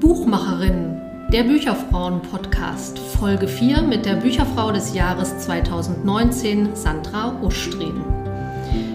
[0.00, 1.00] Buchmacherin,
[1.32, 8.13] der Bücherfrauen-Podcast, Folge 4 mit der Bücherfrau des Jahres 2019, Sandra Ustrin.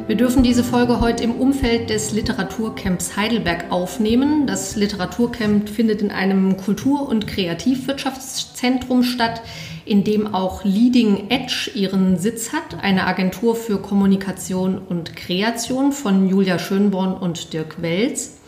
[0.10, 4.48] Wir dürfen diese Folge heute im Umfeld des Literaturcamps Heidelberg aufnehmen.
[4.48, 9.44] Das Literaturcamp findet in einem Kultur- und Kreativwirtschaftszentrum statt,
[9.86, 16.28] in dem auch Leading Edge ihren Sitz hat, eine Agentur für Kommunikation und Kreation von
[16.28, 18.40] Julia Schönborn und Dirk Welz.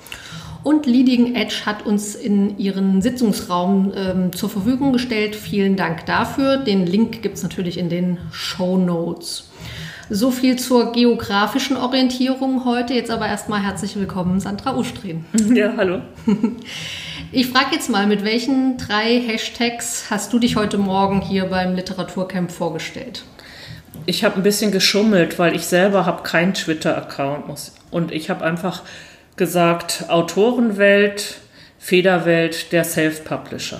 [0.63, 5.35] Und Leading Edge hat uns in ihren Sitzungsraum ähm, zur Verfügung gestellt.
[5.35, 6.57] Vielen Dank dafür.
[6.57, 9.50] Den Link gibt es natürlich in den Show Notes.
[10.13, 12.93] So viel zur geografischen Orientierung heute.
[12.93, 15.23] Jetzt aber erstmal herzlich willkommen, Sandra Ustrin.
[15.55, 16.01] Ja, hallo.
[17.31, 21.75] Ich frage jetzt mal, mit welchen drei Hashtags hast du dich heute Morgen hier beim
[21.75, 23.23] Literaturcamp vorgestellt?
[24.05, 27.45] Ich habe ein bisschen geschummelt, weil ich selber habe keinen Twitter-Account
[27.89, 28.81] und ich habe einfach
[29.37, 31.37] gesagt, Autorenwelt,
[31.79, 33.79] Federwelt, der Self-Publisher.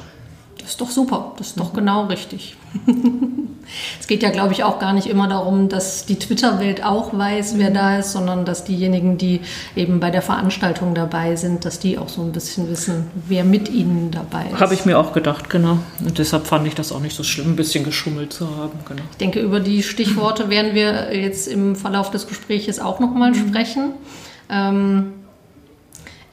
[0.60, 2.56] Das ist doch super, das ist doch genau richtig.
[4.00, 7.58] es geht ja, glaube ich, auch gar nicht immer darum, dass die Twitter-Welt auch weiß,
[7.58, 9.42] wer da ist, sondern dass diejenigen, die
[9.76, 13.70] eben bei der Veranstaltung dabei sind, dass die auch so ein bisschen wissen, wer mit
[13.70, 14.60] ihnen dabei ist.
[14.60, 15.80] Habe ich mir auch gedacht, genau.
[16.04, 18.80] Und deshalb fand ich das auch nicht so schlimm, ein bisschen geschummelt zu haben.
[18.88, 19.02] Genau.
[19.12, 23.48] Ich denke, über die Stichworte werden wir jetzt im Verlauf des Gesprächs auch nochmal mhm.
[23.48, 23.94] sprechen.
[24.50, 25.14] Ähm,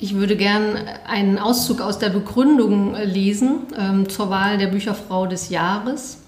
[0.01, 0.77] ich würde gern
[1.09, 6.19] einen Auszug aus der Begründung lesen ähm, zur Wahl der Bücherfrau des Jahres.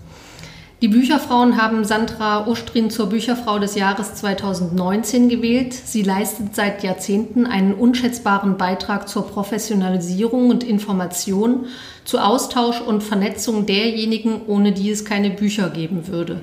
[0.83, 5.75] Die Bücherfrauen haben Sandra Ustrin zur Bücherfrau des Jahres 2019 gewählt.
[5.75, 11.67] Sie leistet seit Jahrzehnten einen unschätzbaren Beitrag zur Professionalisierung und Information,
[12.07, 16.41] zu Austausch und Vernetzung derjenigen, ohne die es keine Bücher geben würde.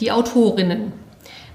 [0.00, 0.92] Die Autorinnen,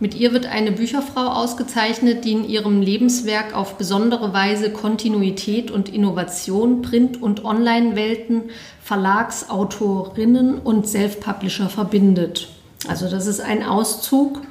[0.02, 5.90] mit ihr wird eine Bücherfrau ausgezeichnet, die in ihrem Lebenswerk auf besondere Weise Kontinuität und
[5.90, 8.46] Innovation, Print- und Online-Welten,
[8.82, 12.50] Verlagsautorinnen und Self-Publisher verbindet.
[12.88, 14.42] Also das ist ein Auszug.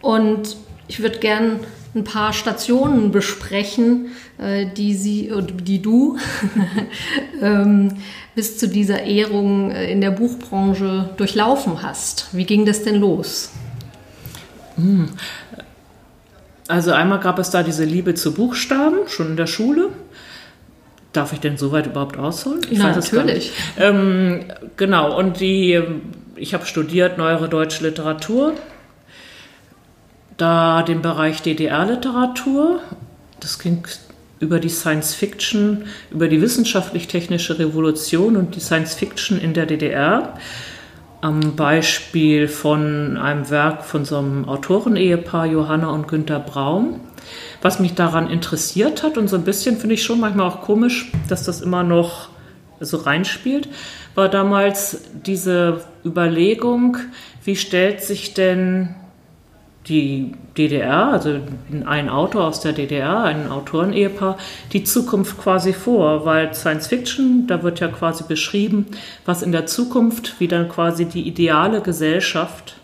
[0.00, 0.56] Und
[0.88, 1.60] ich würde gern
[1.94, 5.32] ein paar Stationen besprechen, äh, die sie,
[5.64, 6.16] die du
[7.42, 7.92] ähm,
[8.34, 12.28] bis zu dieser Ehrung äh, in der Buchbranche durchlaufen hast.
[12.32, 13.50] Wie ging das denn los?
[14.76, 15.08] Hm.
[16.68, 19.90] Also einmal gab es da diese Liebe zu Buchstaben, schon in der Schule.
[21.12, 22.60] Darf ich denn soweit überhaupt ausholen?
[22.70, 23.52] Ich Na, weiß natürlich.
[23.78, 24.44] Ähm,
[24.76, 25.80] genau, und die,
[26.34, 28.54] ich habe studiert Neuere Deutsche Literatur,
[30.36, 32.80] da den Bereich DDR-Literatur.
[33.40, 33.84] Das ging
[34.40, 40.34] über die Science Fiction, über die wissenschaftlich-technische Revolution und die Science Fiction in der DDR
[41.26, 47.00] am Beispiel von einem Werk von so einem Autorenehepaar, Johanna und Günter Braun.
[47.60, 51.10] Was mich daran interessiert hat und so ein bisschen finde ich schon manchmal auch komisch,
[51.28, 52.28] dass das immer noch
[52.78, 53.68] so reinspielt,
[54.14, 56.96] war damals diese Überlegung,
[57.42, 58.94] wie stellt sich denn
[59.88, 61.40] die DDR, also
[61.84, 64.36] ein Autor aus der DDR, ein Autorenehepaar,
[64.72, 68.86] die Zukunft quasi vor, weil Science Fiction, da wird ja quasi beschrieben,
[69.24, 72.76] was in der Zukunft, wie dann quasi die ideale Gesellschaft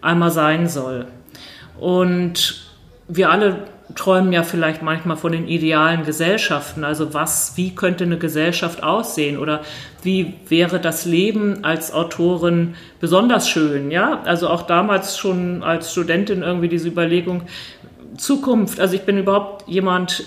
[0.00, 1.06] einmal sein soll.
[1.78, 2.62] Und
[3.08, 3.64] wir alle
[3.98, 6.84] träumen ja vielleicht manchmal von den idealen Gesellschaften.
[6.84, 9.60] Also was, wie könnte eine Gesellschaft aussehen oder
[10.02, 13.90] wie wäre das Leben als Autorin besonders schön?
[13.90, 17.42] Ja, also auch damals schon als Studentin irgendwie diese Überlegung
[18.16, 18.78] Zukunft.
[18.78, 20.24] Also ich bin überhaupt jemand,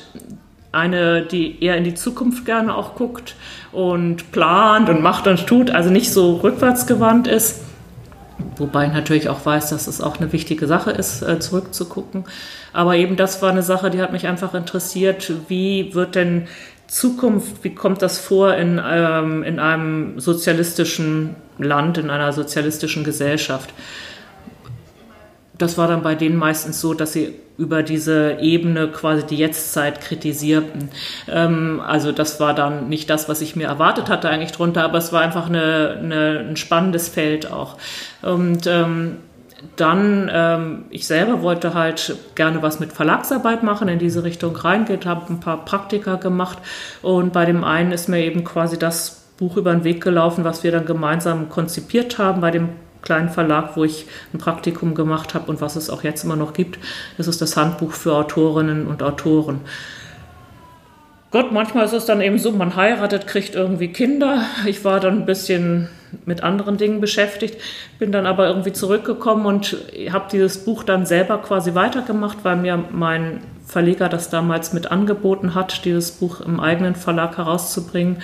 [0.73, 3.35] eine, die eher in die Zukunft gerne auch guckt
[3.71, 7.61] und plant und macht und tut, also nicht so rückwärtsgewandt ist.
[8.57, 12.25] Wobei ich natürlich auch weiß, dass es auch eine wichtige Sache ist, äh, zurückzugucken.
[12.73, 15.31] Aber eben das war eine Sache, die hat mich einfach interessiert.
[15.47, 16.47] Wie wird denn
[16.87, 23.73] Zukunft, wie kommt das vor in, ähm, in einem sozialistischen Land, in einer sozialistischen Gesellschaft?
[25.57, 30.01] Das war dann bei denen meistens so, dass sie über diese Ebene quasi die Jetztzeit
[30.01, 30.89] kritisierten.
[31.29, 34.97] Ähm, also das war dann nicht das, was ich mir erwartet hatte eigentlich drunter, aber
[34.97, 37.77] es war einfach eine, eine, ein spannendes Feld auch.
[38.23, 39.17] Und ähm,
[39.75, 45.05] dann, ähm, ich selber wollte halt gerne was mit Verlagsarbeit machen, in diese Richtung reingeht,
[45.05, 46.57] habe ein paar Praktika gemacht
[47.01, 50.63] und bei dem einen ist mir eben quasi das Buch über den Weg gelaufen, was
[50.63, 52.69] wir dann gemeinsam konzipiert haben bei dem
[53.01, 56.53] kleinen Verlag, wo ich ein Praktikum gemacht habe und was es auch jetzt immer noch
[56.53, 56.77] gibt.
[57.17, 59.61] Das ist das Handbuch für Autorinnen und Autoren.
[61.31, 64.43] Gott, manchmal ist es dann eben so, man heiratet, kriegt irgendwie Kinder.
[64.65, 65.89] Ich war dann ein bisschen
[66.25, 67.57] mit anderen Dingen beschäftigt,
[67.99, 69.77] bin dann aber irgendwie zurückgekommen und
[70.11, 75.55] habe dieses Buch dann selber quasi weitergemacht, weil mir mein Verleger das damals mit angeboten
[75.55, 78.17] hat, dieses Buch im eigenen Verlag herauszubringen.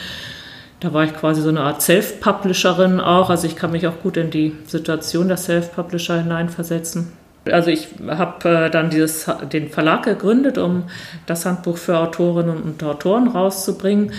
[0.80, 4.18] Da war ich quasi so eine Art Self-Publisherin auch, also ich kann mich auch gut
[4.18, 7.12] in die Situation der Self-Publisher hineinversetzen.
[7.52, 10.84] Also ich habe äh, dann dieses, den Verlag gegründet, um
[11.26, 14.12] das Handbuch für Autorinnen und Autoren rauszubringen.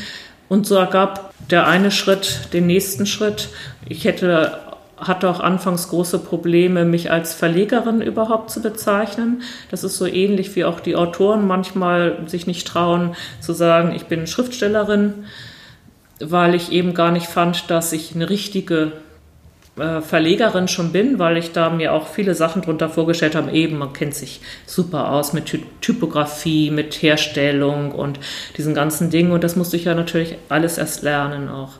[0.48, 3.48] Und so ergab der eine Schritt den nächsten Schritt.
[3.86, 4.58] Ich hätte
[5.00, 9.42] hatte auch anfangs große Probleme, mich als Verlegerin überhaupt zu bezeichnen.
[9.70, 14.06] Das ist so ähnlich wie auch die Autoren manchmal sich nicht trauen zu sagen, ich
[14.06, 15.14] bin Schriftstellerin,
[16.20, 18.92] weil ich eben gar nicht fand, dass ich eine richtige
[19.78, 23.52] äh, Verlegerin schon bin, weil ich da mir auch viele Sachen drunter vorgestellt habe.
[23.52, 28.20] Eben, man kennt sich super aus mit Ty Typografie, mit Herstellung und
[28.56, 29.32] diesen ganzen Dingen.
[29.32, 31.72] Und das musste ich ja natürlich alles erst lernen auch.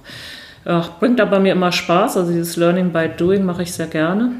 [0.65, 2.17] Ja, bringt aber mir immer Spaß.
[2.17, 4.33] Also dieses Learning by Doing mache ich sehr gerne.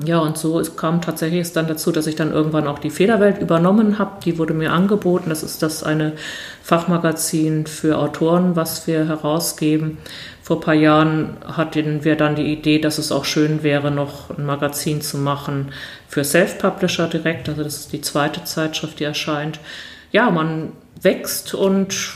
[0.00, 2.88] Ja, und so es kam tatsächlich es dann dazu, dass ich dann irgendwann auch die
[2.88, 4.22] Federwelt übernommen habe.
[4.24, 5.28] Die wurde mir angeboten.
[5.28, 6.14] Das ist das eine
[6.62, 9.98] Fachmagazin für Autoren, was wir herausgeben.
[10.42, 14.30] Vor ein paar Jahren hatten wir dann die Idee, dass es auch schön wäre, noch
[14.30, 15.72] ein Magazin zu machen
[16.08, 17.50] für Self-Publisher direkt.
[17.50, 19.60] Also das ist die zweite Zeitschrift, die erscheint.
[20.10, 20.72] Ja, man
[21.02, 22.14] wächst und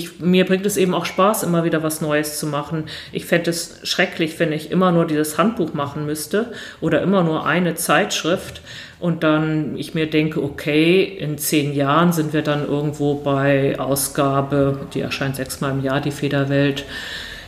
[0.00, 2.84] ich, mir bringt es eben auch Spaß, immer wieder was Neues zu machen.
[3.12, 7.46] Ich fände es schrecklich, wenn ich immer nur dieses Handbuch machen müsste oder immer nur
[7.46, 8.62] eine Zeitschrift
[8.98, 14.86] und dann ich mir denke, okay, in zehn Jahren sind wir dann irgendwo bei Ausgabe,
[14.94, 16.84] die erscheint sechsmal im Jahr, die Federwelt.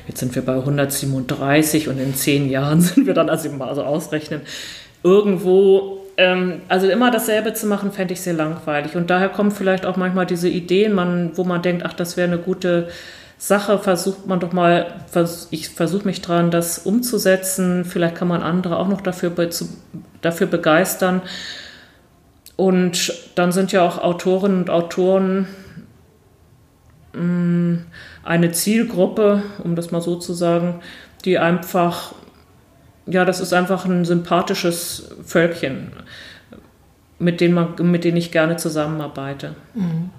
[0.06, 3.82] Jetzt sind wir bei 137 und in zehn Jahren sind wir dann, also mal so
[3.82, 4.43] ausrechnen,
[5.02, 8.97] irgendwo ähm, also immer dasselbe zu machen, fände ich sehr langweilig.
[8.97, 12.29] Und daher kommen vielleicht auch manchmal diese Ideen, man, wo man denkt, ach, das wäre
[12.29, 12.88] eine gute
[13.38, 17.85] Sache, versucht man doch mal, vers ich versuche mich dran, das umzusetzen.
[17.85, 19.50] Vielleicht kann man andere auch noch dafür, be
[20.20, 21.23] dafür begeistern.
[22.56, 25.49] Und dann sind ja auch Autorinnen und Autoren
[27.14, 27.87] mh, mm,
[28.23, 30.81] eine Zielgruppe, um das mal so zu sagen,
[31.25, 32.14] die einfach
[33.06, 35.93] ja, das ist einfach ein sympathisches Völkchen,
[37.19, 39.54] mit denen, man, mit denen ich gerne zusammenarbeite.
[39.75, 40.10] Mhm.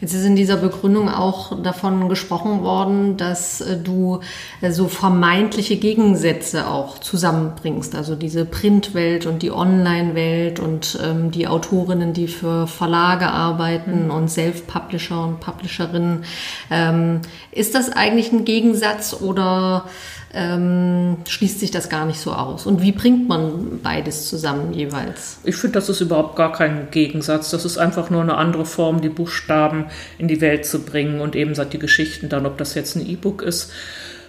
[0.00, 4.20] Jetzt ist in dieser Begründung auch davon gesprochen worden, dass äh, du
[4.60, 7.94] äh, so vermeintliche Gegensätze auch zusammenbringst.
[7.94, 14.10] Also diese Printwelt und die Online-Welt und ähm, die Autorinnen, die für Verlage arbeiten mhm.
[14.10, 16.24] und Self-Publisher und Publisherinnen.
[16.70, 17.20] Ähm,
[17.52, 19.84] ist das eigentlich ein Gegensatz oder
[20.34, 22.66] ähm, schließt sich das gar nicht so aus.
[22.66, 25.38] Und wie bringt man beides zusammen jeweils?
[25.44, 27.50] Ich finde, das ist überhaupt gar kein Gegensatz.
[27.50, 29.86] Das ist einfach nur eine andere Form, die Buchstaben
[30.18, 33.42] in die Welt zu bringen und eben die Geschichten dann, ob das jetzt ein E-Book
[33.42, 33.72] ist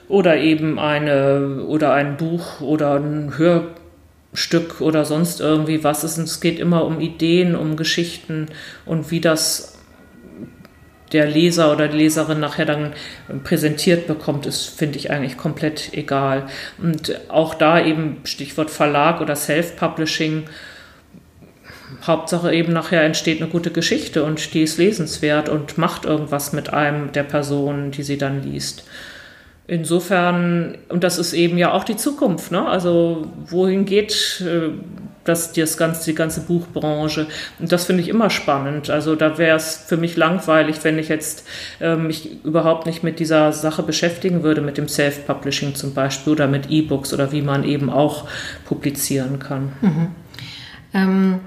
[0.10, 6.18] oder eben eine oder ein Buch oder ein Hörstück oder sonst irgendwie was ist.
[6.18, 8.48] es geht immer um Ideen, um Geschichten
[8.86, 9.80] und wie das
[11.14, 12.94] der Leser oder die Leserin nachher dann
[13.44, 16.48] präsentiert bekommt, ist, finde ich eigentlich komplett egal.
[16.82, 20.44] Und auch da eben Stichwort Verlag oder Self-Publishing.
[22.06, 26.74] Hauptsache eben nachher entsteht eine gute Geschichte und die ist lesenswert und macht irgendwas mit
[26.74, 28.84] einem der Personen, die sie dann liest.
[29.68, 32.68] Insofern, und das ist eben ja auch die Zukunft, ne?
[32.68, 34.72] Also wohin geht äh,
[35.24, 37.28] das, das ganze, die ganze Buchbranche?
[37.60, 38.90] Und das finde ich immer spannend.
[38.90, 41.48] Also da wäre es für mich langweilig, wenn ich jetzt
[41.80, 46.48] äh, mich überhaupt nicht mit dieser Sache beschäftigen würde, mit dem Self-Publishing zum Beispiel oder
[46.48, 48.28] mit E-Books oder wie man eben auch
[48.66, 49.74] publizieren kann.
[49.82, 50.08] Mhm.
[50.94, 51.40] Ähm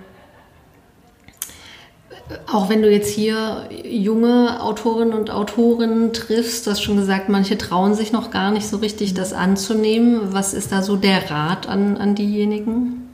[2.52, 7.56] auch wenn du jetzt hier junge Autorinnen und Autoren triffst, du hast schon gesagt, manche
[7.56, 10.32] trauen sich noch gar nicht so richtig, das anzunehmen.
[10.32, 13.05] Was ist da so der Rat an, an diejenigen?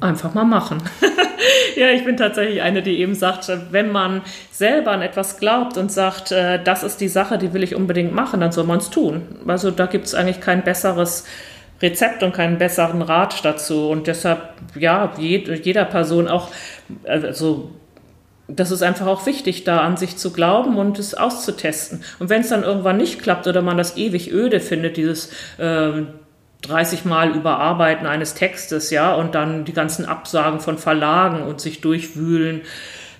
[0.00, 0.82] Einfach mal machen.
[1.76, 5.92] ja, ich bin tatsächlich eine, die eben sagt, wenn man selber an etwas glaubt und
[5.92, 8.90] sagt, äh, das ist die Sache, die will ich unbedingt machen, dann soll man es
[8.90, 9.22] tun.
[9.46, 11.24] Also da gibt es eigentlich kein besseres
[11.82, 13.88] Rezept und keinen besseren Rat dazu.
[13.88, 14.40] Und deshalb,
[14.74, 16.50] ja, jeder Person auch,
[17.04, 17.70] also
[18.48, 22.02] das ist einfach auch wichtig, da an sich zu glauben und es auszutesten.
[22.18, 26.02] Und wenn es dann irgendwann nicht klappt oder man das ewig öde findet, dieses äh,
[26.62, 31.80] 30 Mal überarbeiten eines Textes, ja, und dann die ganzen Absagen von Verlagen und sich
[31.80, 32.62] durchwühlen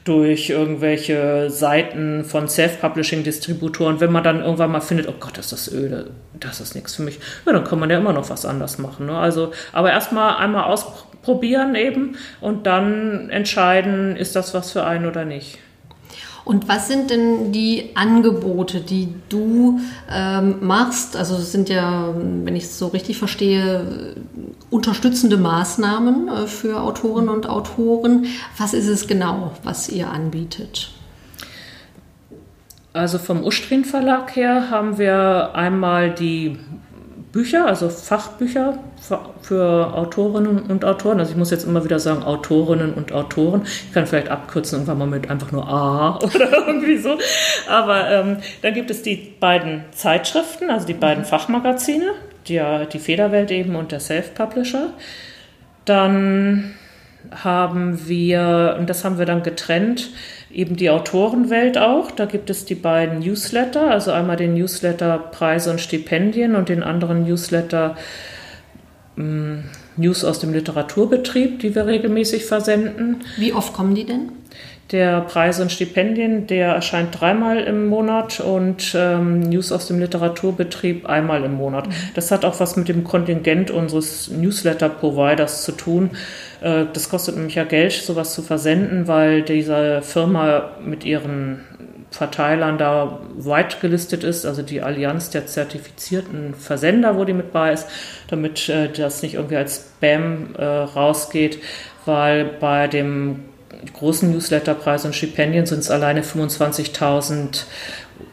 [0.05, 5.71] durch irgendwelche Seiten von Self-Publishing-Distributoren, wenn man dann irgendwann mal findet, oh Gott, ist das
[5.71, 8.79] öde, das ist nichts für mich, ja, dann kann man ja immer noch was anders
[8.79, 9.07] machen.
[9.07, 9.17] Ne?
[9.17, 15.07] Also, aber erstmal einmal ausprobieren probieren eben und dann entscheiden, ist das was für einen
[15.07, 15.59] oder nicht.
[16.45, 19.81] Und was sind denn die Angebote, die du
[20.11, 21.17] ähm, machst?
[21.17, 24.17] Also es sind ja, wenn ich es so richtig verstehe,
[24.71, 28.27] unterstützende Maßnahmen äh, für Autorinnen und Autoren.
[28.59, 30.91] Was ist es genau, was ihr anbietet?
[32.93, 36.59] Also vom Ustrin Verlag her haben wir einmal die
[37.33, 38.79] Bücher, also Fachbücher
[39.41, 41.21] für Autorinnen und Autoren.
[41.21, 43.63] Also ich muss jetzt immer wieder sagen Autorinnen und Autoren.
[43.65, 47.19] Ich kann vielleicht abkürzen irgendwann mal mit einfach nur A oder irgendwie so.
[47.69, 52.13] Aber ähm, dann gibt es die beiden Zeitschriften, also die beiden Fachmagazine,
[52.49, 52.61] die,
[52.93, 54.93] die Federwelt eben und der Self-Publisher.
[55.85, 56.75] Dann
[57.31, 60.11] haben wir, und das haben wir dann getrennt,
[60.53, 62.11] eben die Autorenwelt auch.
[62.11, 66.83] Da gibt es die beiden Newsletter, also einmal den Newsletter Preise und Stipendien und den
[66.83, 67.97] anderen Newsletter
[69.17, 69.65] ähm,
[69.97, 73.23] News aus dem Literaturbetrieb, die wir regelmäßig versenden.
[73.37, 74.33] Wie oft kommen die denn?
[74.93, 81.09] Der Preise und Stipendien, der erscheint dreimal im Monat und ähm, News aus dem Literaturbetrieb
[81.09, 81.87] einmal im Monat.
[81.87, 81.93] Mhm.
[82.15, 86.11] Das hat auch was mit dem Kontingent unseres Newsletter-Providers zu tun.
[86.61, 91.65] Äh, das kostet nämlich ja Geld, sowas zu versenden, weil diese Firma mit ihren
[92.11, 97.73] Verteilern da weit gelistet ist, also die Allianz der zertifizierten Versender, wo die mit bei
[97.73, 97.87] ist,
[98.29, 101.59] damit äh, das nicht irgendwie als Spam äh, rausgeht,
[102.05, 103.45] weil bei dem
[103.95, 107.65] großen Newsletterpreis und Stipendien sind es alleine 25.000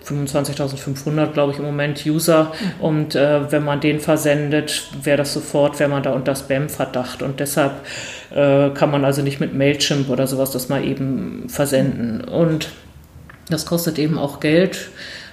[0.08, 2.52] 25.500, glaube ich, im Moment User.
[2.80, 7.22] Und äh, wenn man den versendet, wäre das sofort, wäre man da unter Spam-Verdacht.
[7.22, 7.74] Und deshalb
[8.34, 12.22] äh, kann man also nicht mit Mailchimp oder sowas das mal eben versenden.
[12.24, 12.70] Und
[13.50, 14.90] das kostet eben auch Geld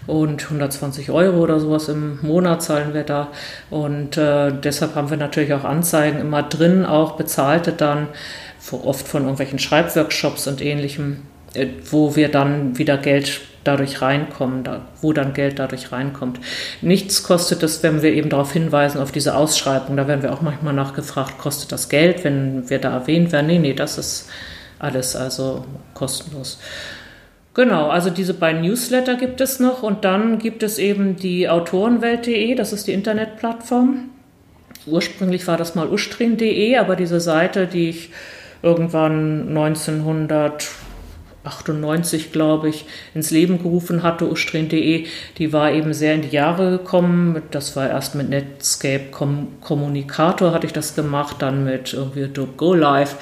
[0.07, 3.29] und 120 Euro oder sowas im Monat zahlen wir da.
[3.71, 8.09] Und äh, deshalb haben wir natürlich auch Anzeigen immer drin, auch bezahlte dann,
[8.73, 11.19] oft von irgendwelchen Schreibworkshops und ähnlichem,
[11.55, 16.41] äh, wo wir dann wieder Geld dadurch reinkommen, da, wo dann Geld dadurch reinkommt.
[16.83, 19.97] Nichts kostet es, wenn wir eben darauf hinweisen, auf diese Ausschreibung.
[19.97, 23.47] Da werden wir auch manchmal nachgefragt, kostet das Geld, wenn wir da erwähnt werden?
[23.47, 24.29] Nee, nee, das ist
[24.79, 26.59] alles also kostenlos.
[27.55, 32.57] Genau, also diese beiden Newsletter gibt es noch und dann gibt es eben die Autorenwelt.de,
[32.57, 34.11] das ist die Internetplattform.
[34.87, 38.11] Ursprünglich war das mal ustrin.de, aber diese Seite, die ich
[38.63, 40.69] irgendwann 1900
[41.45, 45.07] 98, glaube ich, ins Leben gerufen hatte, ustrin.de,
[45.39, 47.43] die war eben sehr in die Jahre gekommen.
[47.51, 49.07] Das war erst mit Netscape
[49.61, 53.17] Kommunikator hatte ich das gemacht, dann mit irgendwie Adobe Go Live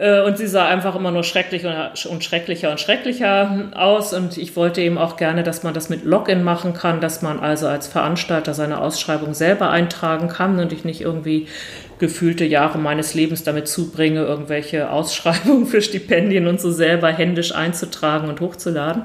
[0.00, 4.14] äh, und sie sah einfach immer nur schrecklicher und schrecklicher und schrecklicher aus.
[4.14, 7.38] Und ich wollte eben auch gerne, dass man das mit Login machen kann, dass man
[7.38, 11.48] also als Veranstalter seine Ausschreibung selber eintragen kann und ich nicht irgendwie
[12.00, 18.28] gefühlte Jahre meines Lebens damit zubringe, irgendwelche Ausschreibungen für Stipendien und so selber händisch einzutragen
[18.28, 19.04] und hochzuladen.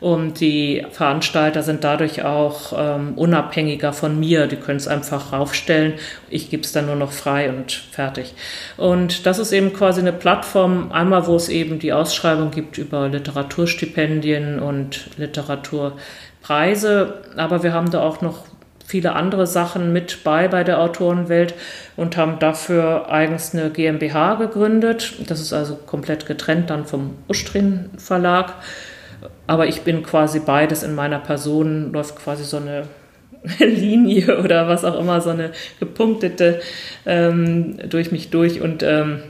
[0.00, 4.46] Und die Veranstalter sind dadurch auch ähm, unabhängiger von mir.
[4.46, 5.94] Die können es einfach raufstellen.
[6.30, 8.34] Ich gebe es dann nur noch frei und fertig.
[8.76, 13.08] Und das ist eben quasi eine Plattform, einmal wo es eben die Ausschreibung gibt über
[13.08, 17.14] Literaturstipendien und Literaturpreise.
[17.36, 18.44] Aber wir haben da auch noch
[18.88, 21.52] viele andere Sachen mit bei bei der Autorenwelt
[21.94, 25.14] und haben dafür eigens eine GmbH gegründet.
[25.26, 28.54] Das ist also komplett getrennt dann vom Ustrin Verlag.
[29.46, 32.84] Aber ich bin quasi beides in meiner Person, läuft quasi so eine
[33.58, 36.62] Linie oder was auch immer, so eine gepunktete
[37.04, 39.20] ähm, durch mich durch und ähm,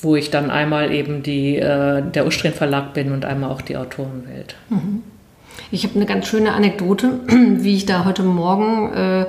[0.00, 3.76] wo ich dann einmal eben die, äh, der Ustrin Verlag bin und einmal auch die
[3.76, 4.56] Autorenwelt.
[4.70, 5.02] Mhm.
[5.70, 9.26] Ich habe eine ganz schöne Anekdote, wie ich da heute Morgen äh, äh,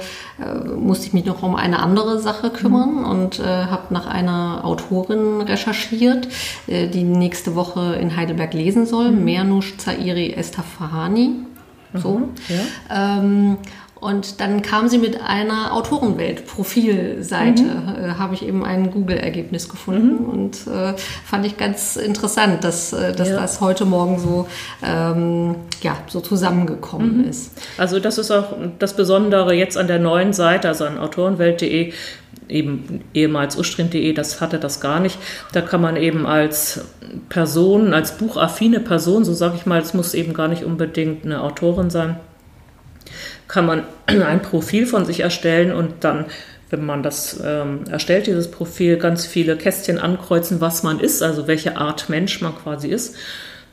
[0.75, 3.05] musste ich mich noch um eine andere Sache kümmern mhm.
[3.05, 6.27] und äh, habe nach einer Autorin recherchiert,
[6.67, 9.25] äh, die nächste Woche in Heidelberg lesen soll, mhm.
[9.25, 11.31] Mernush Zairi Estafahani.
[11.93, 12.19] So.
[12.19, 13.19] Mhm, ja.
[13.19, 13.57] Ähm,
[13.99, 17.95] und dann kam sie mit einer Autorenwelt-Profilseite, mhm.
[18.03, 20.29] äh, habe ich eben ein Google-Ergebnis gefunden mhm.
[20.29, 20.93] und äh,
[21.25, 23.39] fand ich ganz interessant, dass, äh, dass ja.
[23.39, 24.47] das heute Morgen so,
[24.83, 27.29] ähm, ja, so zusammengekommen mhm.
[27.29, 27.51] ist.
[27.77, 31.93] Also das ist auch das Besondere jetzt an der neuen Seite, also an autorenwelt.de,
[32.49, 35.17] eben ehemals ustrin.de, das hatte das gar nicht.
[35.53, 36.81] Da kann man eben als
[37.29, 41.41] Person, als buchaffine Person, so sage ich mal, es muss eben gar nicht unbedingt eine
[41.41, 42.17] Autorin sein,
[43.47, 46.25] kann man ein Profil von sich erstellen und dann,
[46.69, 51.47] wenn man das ähm, erstellt, dieses Profil, ganz viele Kästchen ankreuzen, was man ist, also
[51.47, 53.15] welche Art Mensch man quasi ist.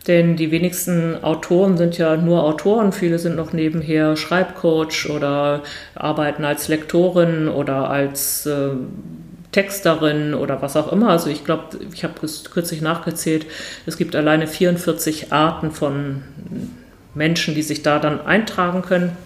[0.07, 5.62] Denn die wenigsten Autoren sind ja nur Autoren, viele sind noch nebenher Schreibcoach oder
[5.95, 8.73] arbeiten als Lektorin oder als äh,
[9.50, 11.09] Texterin oder was auch immer.
[11.09, 12.14] Also ich glaube, ich habe
[12.52, 13.47] kürzlich nachgezählt,
[13.87, 16.23] es gibt alleine 44 Arten von
[17.14, 19.16] Menschen, die sich da dann eintragen können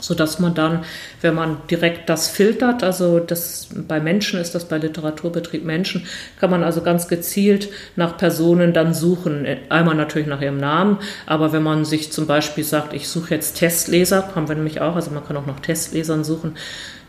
[0.00, 0.84] sodass man dann,
[1.20, 6.06] wenn man direkt das filtert, also das bei Menschen ist das bei Literaturbetrieb Menschen,
[6.38, 9.46] kann man also ganz gezielt nach Personen dann suchen.
[9.68, 13.58] Einmal natürlich nach ihrem Namen, aber wenn man sich zum Beispiel sagt, ich suche jetzt
[13.58, 16.56] Testleser, haben wir nämlich auch, also man kann auch nach Testlesern suchen,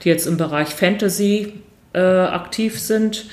[0.04, 1.62] die jetzt im Bereich Fantasy
[1.94, 3.26] äh, aktiv sind,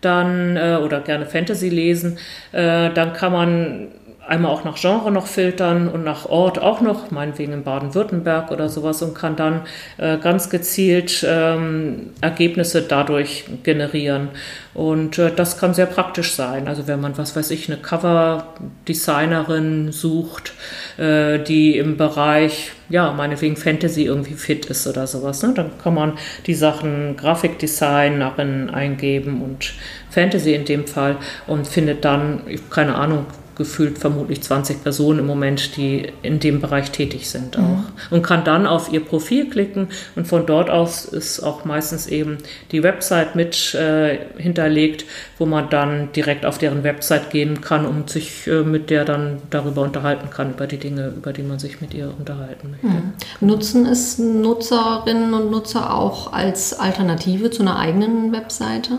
[0.00, 2.18] dann äh, oder gerne Fantasy lesen,
[2.52, 3.88] äh, dann kann man
[4.32, 8.70] einmal auch nach Genre noch filtern und nach Ort auch noch, meinetwegen in Baden-Württemberg oder
[8.70, 9.60] sowas und kann dann
[9.98, 14.30] äh, ganz gezielt ähm, Ergebnisse dadurch generieren.
[14.72, 16.66] Und äh, das kann sehr praktisch sein.
[16.66, 20.54] Also wenn man, was weiß ich, eine Cover-Designerin sucht,
[20.96, 25.52] äh, die im Bereich, ja, meinetwegen Fantasy irgendwie fit ist oder sowas, ne?
[25.54, 26.14] dann kann man
[26.46, 29.74] die Sachen Grafikdesignerin eingeben und
[30.08, 35.76] Fantasy in dem Fall und findet dann, keine Ahnung, gefühlt vermutlich 20 Personen im Moment,
[35.76, 37.62] die in dem Bereich tätig sind auch.
[37.62, 37.84] Mhm.
[38.10, 42.38] Und kann dann auf ihr Profil klicken und von dort aus ist auch meistens eben
[42.70, 45.04] die Website mit äh, hinterlegt,
[45.38, 49.42] wo man dann direkt auf deren Website gehen kann und sich äh, mit der dann
[49.50, 52.86] darüber unterhalten kann, über die Dinge, über die man sich mit ihr unterhalten möchte.
[52.86, 53.12] Mhm.
[53.40, 58.98] Nutzen es Nutzerinnen und Nutzer auch als Alternative zu einer eigenen Webseite?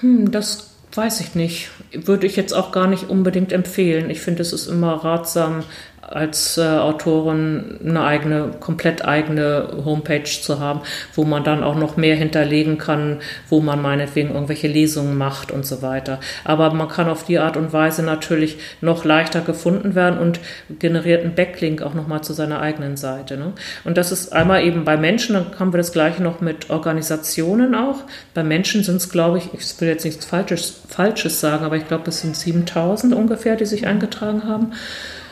[0.00, 0.67] Hm, das
[0.98, 1.70] Weiß ich nicht.
[1.92, 4.10] Würde ich jetzt auch gar nicht unbedingt empfehlen.
[4.10, 5.62] Ich finde, es ist immer ratsam,
[6.10, 10.80] als äh, Autorin eine eigene, komplett eigene Homepage zu haben,
[11.14, 15.66] wo man dann auch noch mehr hinterlegen kann, wo man meinetwegen irgendwelche Lesungen macht und
[15.66, 16.18] so weiter.
[16.44, 20.40] Aber man kann auf die Art und Weise natürlich noch leichter gefunden werden und
[20.78, 23.36] generiert einen Backlink auch nochmal zu seiner eigenen Seite.
[23.36, 23.52] Ne?
[23.84, 27.74] Und das ist einmal eben bei Menschen, dann haben wir das gleiche noch mit Organisationen
[27.74, 27.98] auch.
[28.32, 31.86] Bei Menschen sind es, glaube ich, ich will jetzt nichts Falsches, Falsches sagen, aber ich
[31.86, 34.72] glaube, es sind 7000 ungefähr, die sich eingetragen haben.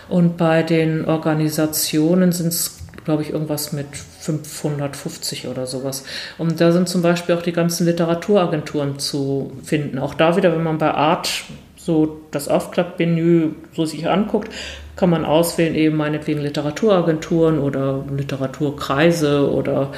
[0.08, 6.04] Und bei den Organisationen sind es, glaube ich, irgendwas mit 550 oder sowas.
[6.38, 9.98] Und da sind zum Beispiel auch die ganzen Literaturagenturen zu finden.
[9.98, 11.44] Auch da wieder, wenn man bei Art
[11.76, 14.50] so das Aufklappmenü so sich anguckt,
[14.96, 19.92] kann man auswählen, eben meinetwegen Literaturagenturen oder Literaturkreise oder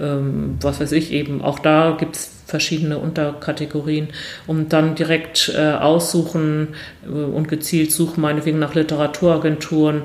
[0.00, 1.42] ähm, was weiß ich eben.
[1.42, 4.08] Auch da gibt es verschiedene Unterkategorien
[4.46, 6.68] und dann direkt äh, aussuchen
[7.04, 10.02] äh, und gezielt suchen, meinetwegen nach Literaturagenturen,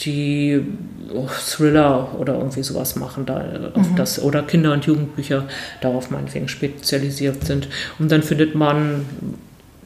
[0.00, 0.62] die
[1.12, 3.96] oh, Thriller oder irgendwie sowas machen, da äh, mhm.
[3.96, 5.46] das, oder Kinder- und Jugendbücher
[5.80, 7.68] darauf meinetwegen spezialisiert sind.
[7.98, 9.06] Und dann findet man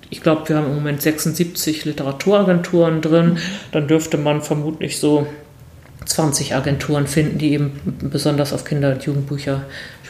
[0.09, 3.31] ich glaube, wir haben im Moment 76 Literaturagenturen drin.
[3.31, 3.38] Mhm.
[3.73, 5.27] Dann dürfte man vermutlich so
[6.05, 7.73] 20 Agenturen finden, die eben
[8.11, 9.64] besonders auf Kinder- und Jugendbücher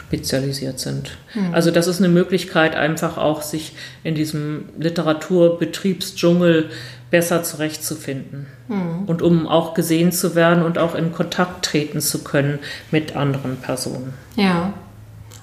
[0.07, 1.17] spezialisiert sind.
[1.33, 1.53] Mhm.
[1.53, 6.69] Also das ist eine Möglichkeit, einfach auch sich in diesem Literaturbetriebsdschungel
[7.11, 8.47] besser zurechtzufinden.
[8.67, 9.03] Mhm.
[9.05, 12.59] Und um auch gesehen zu werden und auch in Kontakt treten zu können
[12.91, 14.13] mit anderen Personen.
[14.35, 14.73] Ja.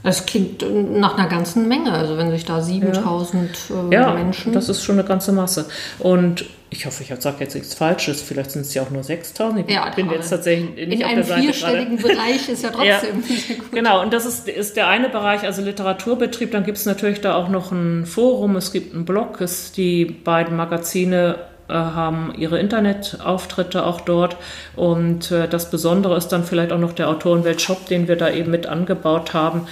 [0.07, 0.63] Es klingt
[0.93, 3.89] nach einer ganzen Menge, also wenn sich da 7000 ja.
[3.89, 4.53] Äh, ja, Menschen.
[4.53, 5.67] Das ist schon eine ganze Masse.
[5.99, 9.67] Und ich hoffe, ich sage jetzt nichts Falsches, vielleicht sind es ja auch nur 6000.
[9.67, 12.15] Ich ja, bin jetzt tatsächlich nicht in auf der Seite vierstelligen gerade.
[12.15, 13.23] Bereich ist ja trotzdem.
[13.27, 16.51] ja, genau, und das ist, ist der eine Bereich, also Literaturbetrieb.
[16.51, 20.05] Dann gibt es natürlich da auch noch ein Forum, es gibt einen Blog, es, die
[20.05, 24.37] beiden Magazine äh, haben ihre Internetauftritte auch dort.
[24.77, 28.51] Und äh, das Besondere ist dann vielleicht auch noch der Autorenwelt-Shop, den wir da eben
[28.51, 29.67] mit angebaut haben.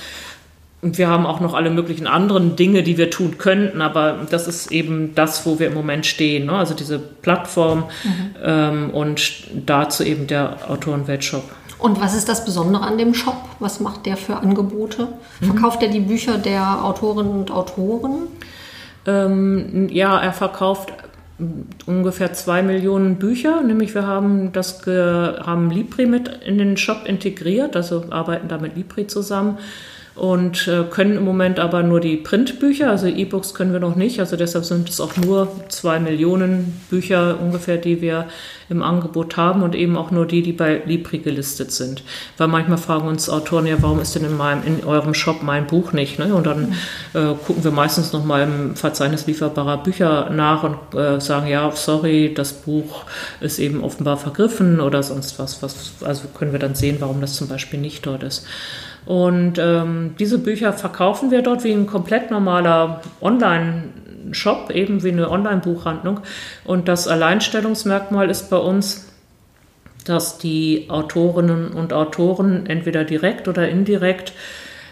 [0.82, 4.48] Und wir haben auch noch alle möglichen anderen Dinge, die wir tun könnten, aber das
[4.48, 6.46] ist eben das, wo wir im Moment stehen.
[6.46, 6.54] Ne?
[6.54, 8.34] Also diese Plattform mhm.
[8.42, 11.44] ähm, und dazu eben der Autorenwelt-Shop.
[11.78, 13.36] Und was ist das Besondere an dem Shop?
[13.60, 15.08] Was macht der für Angebote?
[15.40, 15.46] Mhm.
[15.46, 18.28] Verkauft er die Bücher der Autorinnen und Autoren?
[19.06, 20.92] Ähm, ja, er verkauft
[21.86, 27.76] ungefähr zwei Millionen Bücher, nämlich wir haben das haben Libri mit in den Shop integriert,
[27.76, 29.58] also arbeiten da mit Libri zusammen
[30.14, 34.20] und äh, können im Moment aber nur die Printbücher, also E-Books können wir noch nicht,
[34.20, 38.26] also deshalb sind es auch nur zwei Millionen Bücher ungefähr, die wir
[38.68, 42.02] im Angebot haben und eben auch nur die, die bei Libri gelistet sind.
[42.36, 45.66] Weil manchmal fragen uns Autoren ja, warum ist denn in, meinem, in eurem Shop mein
[45.66, 46.18] Buch nicht?
[46.18, 46.34] Ne?
[46.34, 46.74] Und dann
[47.14, 51.70] äh, gucken wir meistens noch mal im Verzeichnis lieferbarer Bücher nach und äh, sagen, ja,
[51.72, 53.04] sorry, das Buch
[53.40, 55.62] ist eben offenbar vergriffen oder sonst was.
[55.62, 58.46] was also können wir dann sehen, warum das zum Beispiel nicht dort ist.
[59.04, 65.30] Und ähm, diese Bücher verkaufen wir dort wie ein komplett normaler Online-Shop, eben wie eine
[65.30, 66.20] Online-Buchhandlung.
[66.64, 69.08] Und das Alleinstellungsmerkmal ist bei uns,
[70.04, 74.32] dass die Autorinnen und Autoren entweder direkt oder indirekt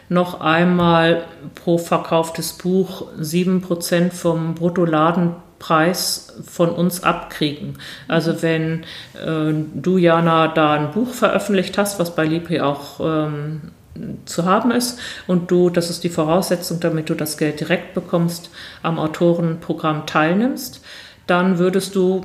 [0.09, 1.23] noch einmal
[1.55, 7.79] pro verkauftes Buch 7% vom Bruttoladenpreis von uns abkriegen.
[8.09, 8.83] Also wenn
[9.15, 13.71] äh, du, Jana, da ein Buch veröffentlicht hast, was bei Libri auch ähm,
[14.25, 18.51] zu haben ist und du, das ist die Voraussetzung, damit du das Geld direkt bekommst,
[18.83, 20.83] am Autorenprogramm teilnimmst,
[21.27, 22.23] dann würdest du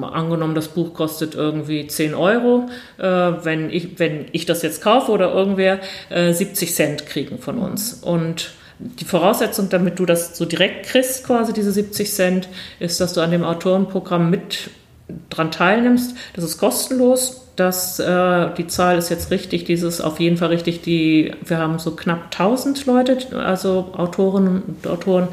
[0.00, 5.12] angenommen, das Buch kostet irgendwie 10 Euro, äh, wenn, ich, wenn ich das jetzt kaufe
[5.12, 7.94] oder irgendwer, äh, 70 Cent kriegen von uns.
[7.94, 12.48] Und die Voraussetzung, damit du das so direkt kriegst, quasi diese 70 Cent,
[12.78, 14.70] ist, dass du an dem Autorenprogramm mit
[15.30, 16.16] dran teilnimmst.
[16.34, 17.42] Das ist kostenlos.
[17.56, 20.82] Das, äh, die Zahl ist jetzt richtig, dieses auf jeden Fall richtig.
[20.82, 25.28] Die, wir haben so knapp 1000 Leute, also Autorinnen und Autoren,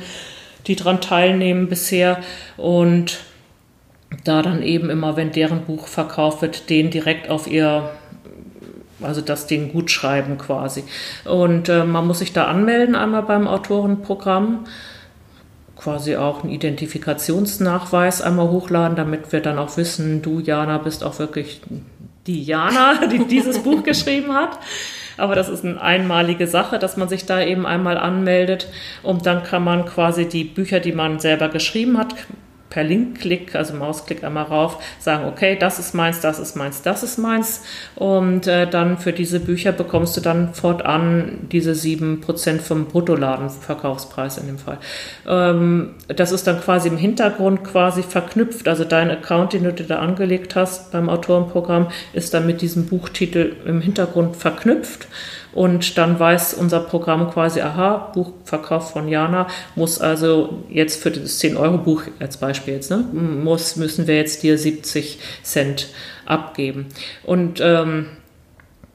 [0.67, 2.19] die dran teilnehmen bisher.
[2.55, 3.19] Und
[4.23, 7.89] da dann eben immer, wenn deren Buch verkauft wird, den direkt auf ihr,
[9.01, 10.83] also das Ding gut schreiben quasi.
[11.25, 14.65] Und äh, man muss sich da anmelden einmal beim Autorenprogramm,
[15.84, 21.19] quasi auch einen Identifikationsnachweis einmal hochladen, damit wir dann auch wissen, du Jana bist auch
[21.19, 21.62] wirklich
[22.26, 24.60] die Jana, die dieses Buch geschrieben hat.
[25.17, 28.67] Aber das ist eine einmalige Sache, dass man sich da eben einmal anmeldet
[29.04, 32.15] und dann kann man quasi die Bücher, die man selber geschrieben hat,
[32.73, 37.03] per Linkklick, also Mausklick einmal rauf, sagen, okay, das ist meins, das ist meins, das
[37.03, 37.62] ist meins.
[37.95, 44.47] Und äh, dann für diese Bücher bekommst du dann fortan diese 7% vom Bruttoladenverkaufspreis in
[44.47, 44.79] dem Fall.
[45.27, 48.67] Ähm, das ist dann quasi im Hintergrund quasi verknüpft.
[48.67, 52.88] Also dein Account, den du dir da angelegt hast beim Autorenprogramm, ist dann mit diesem
[52.88, 55.07] Buchtitel im Hintergrund verknüpft.
[55.53, 61.39] Und dann weiß unser Programm quasi, aha, Buchverkauf von Jana muss also jetzt für das
[61.41, 65.89] 10-Euro-Buch als Beispiel jetzt, ne, muss, müssen wir jetzt dir 70 Cent
[66.25, 66.87] abgeben.
[67.23, 68.07] Und ähm,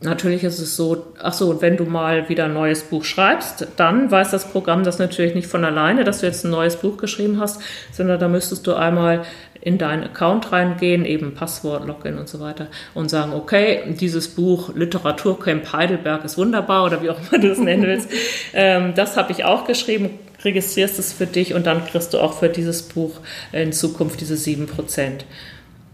[0.01, 4.13] Natürlich ist es so, ach so, wenn du mal wieder ein neues Buch schreibst, dann
[4.13, 7.41] weiß das Programm das natürlich nicht von alleine, dass du jetzt ein neues Buch geschrieben
[7.41, 9.23] hast, sondern da müsstest du einmal
[9.69, 14.75] in deinen Account reingehen, eben Passwort, Login und so weiter und sagen, okay, dieses Buch
[14.75, 18.09] Literaturcamp Heidelberg ist wunderbar oder wie auch immer du es nennen willst,
[18.55, 20.09] ähm, das habe ich auch geschrieben,
[20.43, 23.21] registrierst es für dich und dann kriegst du auch für dieses Buch
[23.53, 24.69] in Zukunft diese 7%.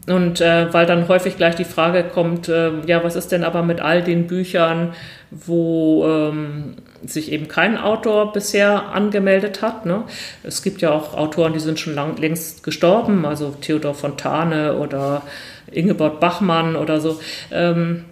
[0.07, 3.63] Und äh, weil dann häufig gleich die Frage kommt, äh, ja, was ist denn aber
[3.63, 4.93] mit all den Büchern,
[5.31, 9.87] wo ähm, sich eben kein Autor bisher angemeldet hat?
[9.87, 10.05] Ne?
[10.43, 15.23] Es gibt ja auch Autoren, die sind schon lang, längst gestorben, also Theodor Fontane oder
[15.71, 17.19] Ingeborg Bachmann oder so.
[17.51, 18.05] Ähm,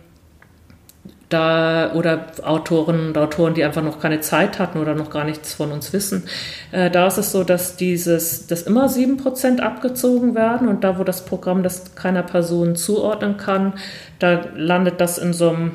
[1.32, 5.54] da oder Autoren und Autoren, die einfach noch keine Zeit hatten oder noch gar nichts
[5.54, 6.24] von uns wissen.
[6.70, 11.04] Äh, da ist es so, dass dieses, dass immer 7% abgezogen werden und da, wo
[11.04, 13.74] das Programm das keiner Person zuordnen kann,
[14.18, 15.72] da landet das in so einem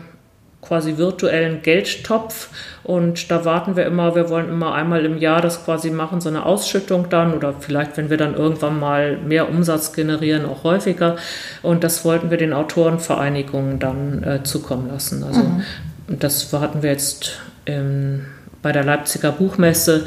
[0.68, 2.50] quasi virtuellen Geldtopf
[2.84, 6.30] und da warten wir immer, wir wollen immer einmal im Jahr das quasi machen, so
[6.30, 11.16] eine Ausschüttung dann oder vielleicht, wenn wir dann irgendwann mal mehr Umsatz generieren, auch häufiger
[11.62, 15.24] und das wollten wir den Autorenvereinigungen dann äh, zukommen lassen.
[15.24, 15.64] Also mhm.
[16.08, 18.26] das hatten wir jetzt ähm,
[18.62, 20.06] bei der Leipziger Buchmesse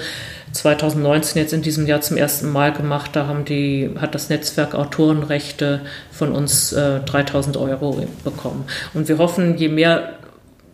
[0.52, 3.10] 2019 jetzt in diesem Jahr zum ersten Mal gemacht.
[3.14, 8.64] Da haben die, hat das Netzwerk Autorenrechte von uns äh, 3000 Euro bekommen.
[8.94, 10.14] Und wir hoffen, je mehr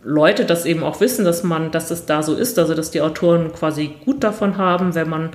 [0.08, 3.00] Leute das eben auch wissen, dass man, dass es da so ist, also dass die
[3.00, 5.30] Autoren quasi gut davon haben, wenn man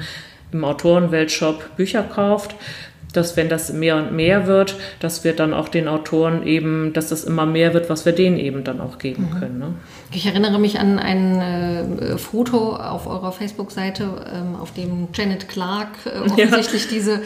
[0.54, 2.56] im Autorenweltshop Bücher kauft,
[3.14, 7.10] dass wenn das mehr und mehr wird, dass wir dann auch den Autoren eben, dass
[7.10, 9.40] das immer mehr wird, was wir denen eben dann auch geben mhm.
[9.40, 9.60] können.
[9.60, 9.74] Ne?
[10.14, 15.90] Ich erinnere mich an ein äh, Foto auf eurer Facebook-Seite, ähm, auf dem Janet Clark
[16.06, 16.92] äh, offensichtlich ja.
[16.92, 17.22] diese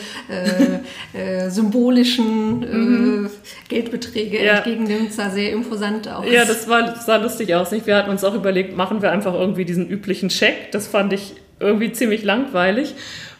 [1.14, 3.30] äh, äh symbolischen äh, mhm.
[3.70, 4.58] Geldbeträge ja.
[4.58, 6.26] entgegennimmt, sah sehr imposant aus.
[6.30, 7.72] Ja, das war, das sah lustig aus.
[7.72, 7.88] Nicht?
[7.88, 10.72] Wir hatten uns auch überlegt, machen wir einfach irgendwie diesen üblichen Scheck.
[10.72, 12.96] Das fand ich irgendwie ziemlich langweilig.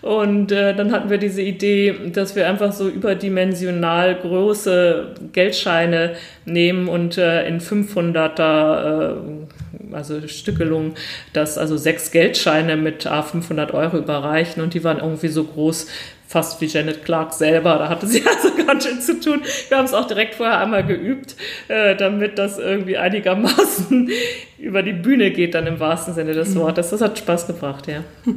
[0.06, 6.14] Und äh, dann hatten wir diese Idee, dass wir einfach so überdimensional große Geldscheine
[6.46, 10.94] nehmen und äh, in 500er, äh, also Stückelung,
[11.34, 15.88] das also sechs Geldscheine mit A 500 Euro überreichen und die waren irgendwie so groß,
[16.28, 17.80] fast wie Janet Clark selber.
[17.80, 19.42] Da hatte sie also ganz schön zu tun.
[19.70, 21.36] Wir haben es auch direkt vorher einmal geübt,
[21.68, 24.08] äh, damit das irgendwie einigermaßen
[24.60, 26.60] über die Bühne geht, dann im wahrsten Sinne des mhm.
[26.60, 26.92] Wortes.
[26.92, 28.04] Das hat Spaß gebracht, ja.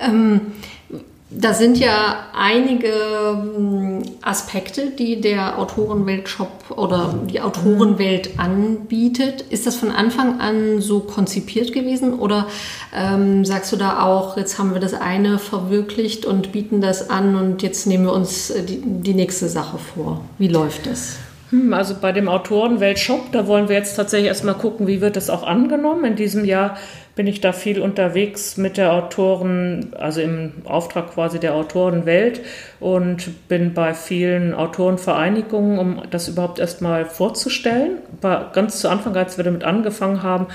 [0.00, 0.40] ähm,
[1.30, 9.42] da sind ja einige hm, Aspekte, die der Autorenwelt-Shop oder die Autorenwelt anbietet.
[9.42, 12.46] Ist das von Anfang an so konzipiert gewesen oder
[12.96, 17.36] ähm, sagst du da auch, jetzt haben wir das eine verwirklicht und bieten das an
[17.36, 20.22] und jetzt nehmen wir uns äh, die, die nächste Sache vor?
[20.38, 21.18] Wie läuft das?
[21.50, 25.28] Hm, also bei dem Autorenwelt-Shop, da wollen wir jetzt tatsächlich erstmal gucken, wie wird das
[25.28, 26.06] auch angenommen.
[26.06, 26.78] In diesem Jahr
[27.18, 32.42] bin ich da viel unterwegs mit der Autoren, also im Auftrag quasi der Autorenwelt
[32.78, 37.98] und bin bei vielen Autorenvereinigungen, um das überhaupt erstmal vorzustellen.
[38.20, 40.46] War ganz zu Anfang, als wir damit angefangen haben,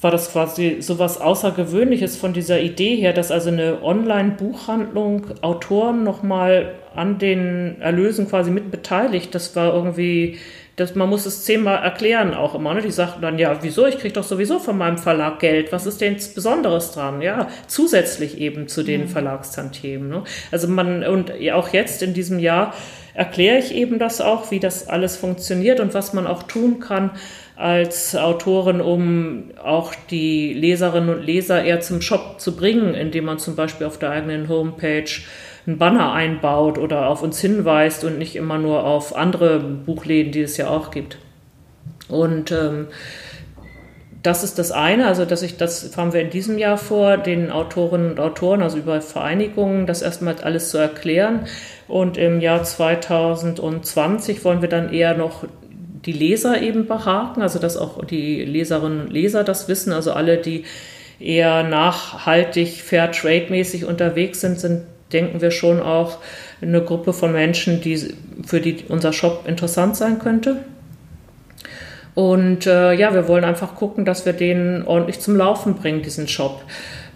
[0.00, 6.02] war das quasi so was Außergewöhnliches von dieser Idee her, dass also eine Online-Buchhandlung Autoren
[6.02, 9.34] nochmal an den Erlösen quasi mit beteiligt.
[9.34, 10.38] Das war irgendwie
[10.76, 12.74] das, man muss es zehnmal erklären auch immer.
[12.74, 12.82] Ne?
[12.82, 13.86] Die sagten dann, ja, wieso?
[13.86, 15.70] Ich kriege doch sowieso von meinem Verlag Geld.
[15.72, 17.22] Was ist denn Besonderes dran?
[17.22, 19.08] Ja, zusätzlich eben zu den mhm.
[19.08, 20.08] Verlagstantiemen.
[20.08, 20.24] Ne?
[20.50, 22.74] Also man, und auch jetzt in diesem Jahr
[23.14, 27.12] erkläre ich eben das auch, wie das alles funktioniert und was man auch tun kann
[27.56, 33.38] als Autorin, um auch die Leserinnen und Leser eher zum Shop zu bringen, indem man
[33.38, 35.04] zum Beispiel auf der eigenen Homepage
[35.66, 40.42] einen Banner einbaut oder auf uns hinweist und nicht immer nur auf andere Buchläden, die
[40.42, 41.18] es ja auch gibt.
[42.08, 42.88] Und ähm,
[44.22, 47.50] das ist das eine, also dass ich das haben wir in diesem Jahr vor, den
[47.50, 51.46] Autorinnen und Autoren, also über Vereinigungen, das erstmal alles zu erklären.
[51.88, 55.44] Und im Jahr 2020 wollen wir dann eher noch
[56.06, 60.38] die Leser eben behaken, also dass auch die Leserinnen und Leser das wissen, also alle,
[60.38, 60.64] die
[61.20, 66.18] eher nachhaltig, fair trade-mäßig unterwegs sind, sind denken wir schon auch
[66.60, 68.14] eine Gruppe von Menschen, die,
[68.44, 70.64] für die unser Shop interessant sein könnte.
[72.14, 76.28] Und äh, ja, wir wollen einfach gucken, dass wir den ordentlich zum Laufen bringen, diesen
[76.28, 76.62] Shop.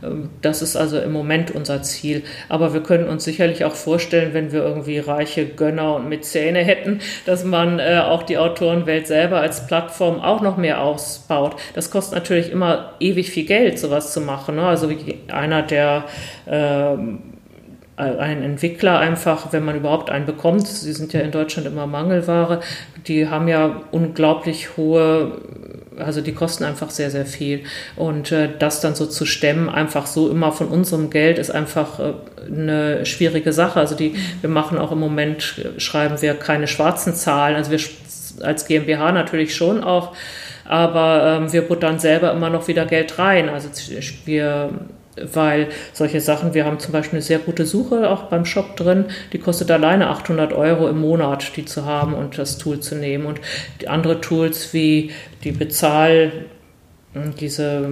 [0.03, 2.23] Ähm, das ist also im Moment unser Ziel.
[2.49, 7.01] Aber wir können uns sicherlich auch vorstellen, wenn wir irgendwie reiche Gönner und Mäzene hätten,
[7.27, 11.57] dass man äh, auch die Autorenwelt selber als Plattform auch noch mehr ausbaut.
[11.75, 14.57] Das kostet natürlich immer ewig viel Geld, sowas zu machen.
[14.57, 14.67] Ne?
[14.67, 14.91] Also
[15.29, 16.05] einer der
[16.47, 16.97] äh,
[17.99, 22.61] ein Entwickler einfach, wenn man überhaupt einen bekommt, sie sind ja in Deutschland immer Mangelware,
[23.07, 25.33] die haben ja unglaublich hohe,
[25.99, 27.65] also die kosten einfach sehr, sehr viel.
[27.97, 31.99] Und äh, das dann so zu stemmen, einfach so immer von unserem Geld, ist einfach
[31.99, 32.13] äh,
[32.47, 33.81] eine schwierige Sache.
[33.81, 37.81] Also die, wir machen auch im Moment, schreiben wir keine schwarzen Zahlen, also wir
[38.43, 40.15] als GmbH natürlich schon auch,
[40.65, 43.49] aber ähm, wir buttern selber immer noch wieder Geld rein.
[43.49, 43.69] Also
[44.25, 44.71] wir
[45.33, 49.07] weil solche Sachen, wir haben zum Beispiel eine sehr gute Suche auch beim Shop drin,
[49.33, 53.27] die kostet alleine 800 Euro im Monat, die zu haben und das Tool zu nehmen.
[53.27, 53.41] Und
[53.87, 55.13] andere Tools wie
[55.45, 56.33] die Bezahl,
[57.41, 57.89] diese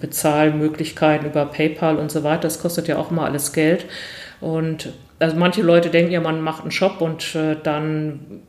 [0.00, 3.86] Bezahlmöglichkeiten über PayPal und so weiter, das kostet ja auch immer alles Geld.
[4.40, 8.42] Und also manche Leute denken ja, man macht einen Shop und äh, dann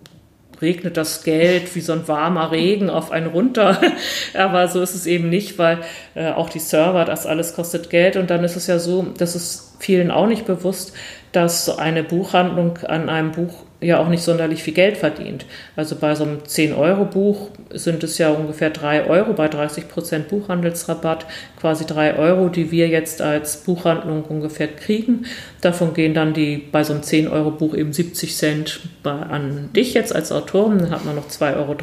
[0.62, 3.80] regnet das Geld wie so ein warmer Regen auf einen runter.
[4.34, 5.80] Aber so ist es eben nicht, weil
[6.16, 8.16] äh, auch die Server, das alles kostet Geld.
[8.16, 10.94] Und dann ist es ja so, das ist vielen auch nicht bewusst,
[11.32, 15.46] dass eine Buchhandlung an einem Buch ja auch nicht sonderlich viel Geld verdient.
[15.76, 21.26] Also bei so einem 10-Euro-Buch sind es ja ungefähr 3 Euro bei 30 Prozent Buchhandelsrabatt,
[21.60, 25.26] quasi 3 Euro, die wir jetzt als Buchhandlung ungefähr kriegen.
[25.62, 30.16] Davon gehen dann die bei so einem 10-Euro-Buch eben 70 Cent bei, an dich jetzt
[30.16, 31.76] als Autorin, dann hat man noch 2,30 Euro.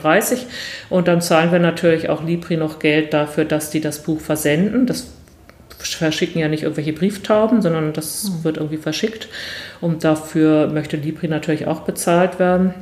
[0.90, 4.86] Und dann zahlen wir natürlich auch Libri noch Geld dafür, dass die das Buch versenden.
[4.86, 5.17] Das
[5.78, 8.44] verschicken ja nicht irgendwelche Brieftauben, sondern das mhm.
[8.44, 9.28] wird irgendwie verschickt.
[9.80, 12.74] Und dafür möchte Libri natürlich auch bezahlt werden.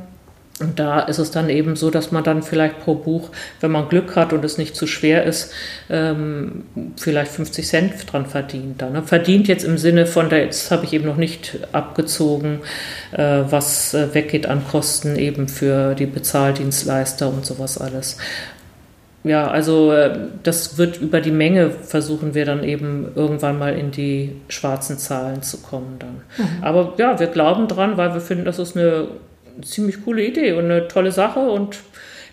[0.59, 3.29] Und da ist es dann eben so, dass man dann vielleicht pro Buch,
[3.59, 5.53] wenn man Glück hat und es nicht zu schwer ist,
[5.89, 6.63] ähm,
[6.95, 8.81] vielleicht 50 Cent dran verdient.
[8.81, 9.03] Dann, ne?
[9.03, 12.61] Verdient jetzt im Sinne von, da jetzt habe ich eben noch nicht abgezogen,
[13.11, 18.17] äh, was äh, weggeht an Kosten eben für die Bezahldienstleister und sowas alles
[19.29, 23.91] ja, also äh, das wird über die Menge versuchen wir dann eben irgendwann mal in
[23.91, 26.21] die schwarzen Zahlen zu kommen dann.
[26.37, 26.63] Mhm.
[26.63, 29.07] Aber ja, wir glauben dran, weil wir finden, das ist eine
[29.61, 31.79] ziemlich coole Idee und eine tolle Sache und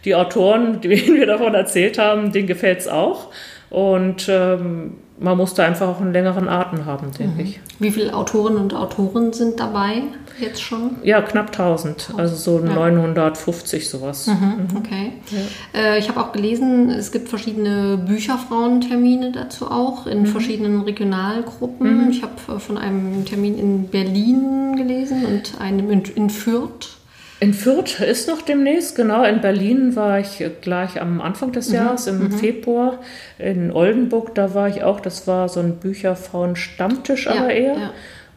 [0.05, 3.31] die Autoren, denen wir davon erzählt haben, denen gefällt es auch.
[3.71, 7.41] Und ähm, man muss da einfach auch einen längeren Atem haben, denke mhm.
[7.41, 7.61] ich.
[7.79, 10.03] Wie viele Autorinnen und Autoren sind dabei
[10.41, 10.97] jetzt schon?
[11.05, 12.75] Ja, knapp 1000, also so ja.
[12.75, 14.27] 950 sowas.
[14.27, 15.13] Mhm, mhm, okay.
[15.31, 15.81] Ja.
[15.81, 20.27] Äh, ich habe auch gelesen, es gibt verschiedene Bücherfrauentermine dazu auch in mhm.
[20.27, 22.07] verschiedenen Regionalgruppen.
[22.07, 22.11] Mhm.
[22.11, 26.99] Ich habe von einem Termin in Berlin gelesen und einem in, in Fürth.
[27.41, 29.25] In Fürth ist noch demnächst, genau.
[29.25, 31.75] In Berlin war ich gleich am Anfang des mhm.
[31.75, 32.33] Jahres, im mhm.
[32.33, 33.01] Februar.
[33.39, 35.01] In Oldenburg, da war ich auch.
[35.01, 37.75] Das war so ein Bücherfrauen-Stammtisch, aber ja, eher.
[37.75, 37.91] Ja.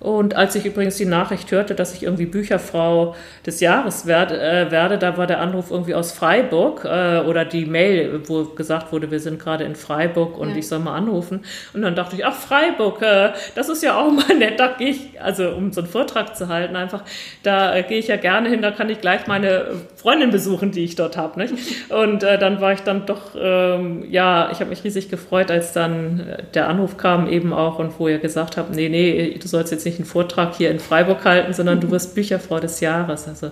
[0.07, 3.13] Und als ich übrigens die Nachricht hörte, dass ich irgendwie Bücherfrau
[3.45, 7.65] des Jahres werde, äh, werde da war der Anruf irgendwie aus Freiburg äh, oder die
[7.65, 10.55] Mail, wo gesagt wurde, wir sind gerade in Freiburg und ja.
[10.55, 11.41] ich soll mal anrufen.
[11.73, 14.91] Und dann dachte ich, ach Freiburg, äh, das ist ja auch mal nett, da gehe
[14.91, 17.03] ich, also um so einen Vortrag zu halten einfach,
[17.43, 20.85] da äh, gehe ich ja gerne hin, da kann ich gleich meine Freundin besuchen, die
[20.85, 21.47] ich dort habe.
[21.89, 25.73] Und äh, dann war ich dann doch, ähm, ja, ich habe mich riesig gefreut, als
[25.73, 29.73] dann der Anruf kam eben auch und wo ihr gesagt habt, nee, nee, du sollst
[29.73, 33.27] jetzt nicht einen Vortrag hier in Freiburg halten, sondern du wirst Bücherfrau des Jahres.
[33.27, 33.51] Also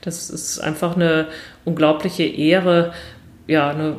[0.00, 1.26] das ist einfach eine
[1.64, 2.92] unglaubliche Ehre,
[3.46, 3.96] ja, eine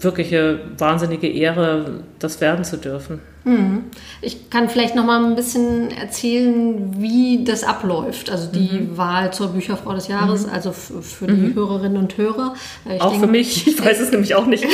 [0.00, 3.20] wirkliche wahnsinnige Ehre, das werden zu dürfen.
[3.44, 3.84] Hm.
[4.22, 8.28] Ich kann vielleicht noch mal ein bisschen erzählen, wie das abläuft.
[8.28, 8.96] Also die mhm.
[8.96, 10.52] Wahl zur Bücherfrau des Jahres, mhm.
[10.52, 11.54] also für die mhm.
[11.54, 12.54] Hörerinnen und Hörer.
[12.92, 14.64] Ich auch denke, für mich, ich weiß es nämlich auch nicht.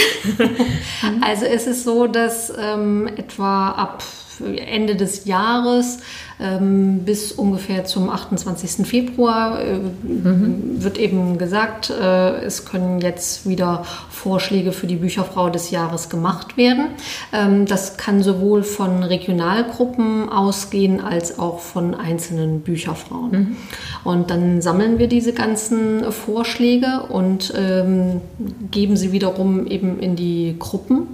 [1.21, 4.03] also es ist so, dass ähm, etwa ab
[4.45, 5.99] Ende des Jahres
[6.43, 8.87] ähm, bis ungefähr zum 28.
[8.87, 10.83] Februar äh, mhm.
[10.83, 16.57] wird eben gesagt, äh, es können jetzt wieder Vorschläge für die Bücherfrau des Jahres gemacht
[16.57, 16.87] werden.
[17.33, 23.31] Ähm, das kann sowohl von Regionalgruppen ausgehen als auch von einzelnen Bücherfrauen.
[23.31, 23.57] Mhm.
[24.05, 28.21] Und dann sammeln wir diese ganzen Vorschläge und ähm,
[28.71, 31.12] geben sie wiederum eben in die Gruppen.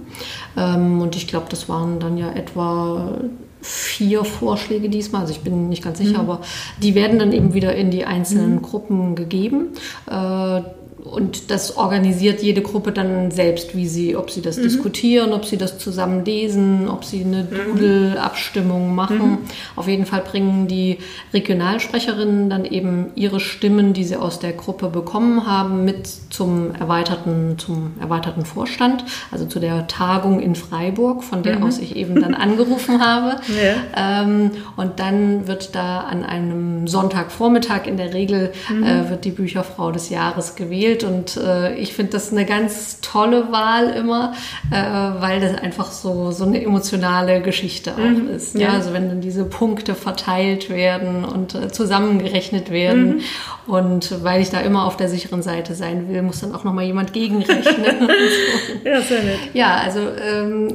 [0.57, 3.19] Ähm, und ich glaube, das waren dann ja etwa
[3.61, 6.29] vier Vorschläge diesmal, also ich bin nicht ganz sicher, mhm.
[6.29, 6.41] aber
[6.81, 8.61] die werden dann eben wieder in die einzelnen mhm.
[8.61, 9.69] Gruppen gegeben.
[10.09, 10.61] Äh,
[11.03, 14.63] und das organisiert jede Gruppe dann selbst, wie sie, ob sie das mhm.
[14.63, 17.49] diskutieren, ob sie das zusammen lesen, ob sie eine mhm.
[17.49, 19.31] Doodle-Abstimmung machen.
[19.31, 19.37] Mhm.
[19.75, 20.97] Auf jeden Fall bringen die
[21.33, 27.57] Regionalsprecherinnen dann eben ihre Stimmen, die sie aus der Gruppe bekommen haben, mit zum erweiterten,
[27.57, 31.63] zum erweiterten Vorstand, also zu der Tagung in Freiburg, von der mhm.
[31.63, 33.37] aus ich eben dann angerufen habe.
[33.47, 34.23] Ja.
[34.23, 38.83] Ähm, und dann wird da an einem Sonntagvormittag in der Regel mhm.
[38.83, 42.99] äh, wird die Bücherfrau des Jahres gewählt gewählt und äh, ich finde das eine ganz
[43.01, 44.33] tolle Wahl immer,
[44.71, 44.75] äh,
[45.21, 48.29] weil das einfach so, so eine emotionale Geschichte auch mhm.
[48.29, 48.55] ist.
[48.55, 48.61] Ja?
[48.61, 48.73] ja?
[48.73, 53.17] Also wenn dann diese Punkte verteilt werden und äh, zusammengerechnet werden
[53.67, 53.73] mhm.
[53.73, 56.85] und weil ich da immer auf der sicheren Seite sein will, muss dann auch nochmal
[56.85, 57.63] jemand gegenrechnen.
[58.83, 58.89] so.
[58.89, 59.39] Ja, sehr nett.
[59.53, 60.73] Ja, also ähm,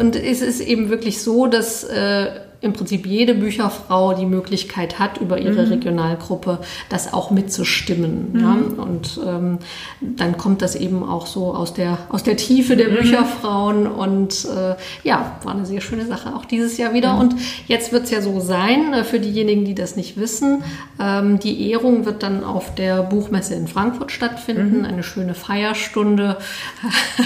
[0.00, 2.30] und es ist eben wirklich so, dass äh,
[2.62, 5.72] im Prinzip jede Bücherfrau die Möglichkeit hat, über ihre mhm.
[5.72, 8.30] Regionalgruppe das auch mitzustimmen.
[8.32, 8.40] Mhm.
[8.40, 8.82] Ja?
[8.82, 9.58] Und ähm,
[10.00, 12.96] dann kommt das eben auch so aus der, aus der Tiefe der mhm.
[12.96, 17.14] Bücherfrauen und äh, ja, war eine sehr schöne Sache auch dieses Jahr wieder.
[17.14, 17.20] Mhm.
[17.20, 17.34] Und
[17.66, 20.62] jetzt wird es ja so sein, äh, für diejenigen, die das nicht wissen,
[21.00, 24.84] ähm, die Ehrung wird dann auf der Buchmesse in Frankfurt stattfinden, mhm.
[24.84, 26.36] eine schöne Feierstunde.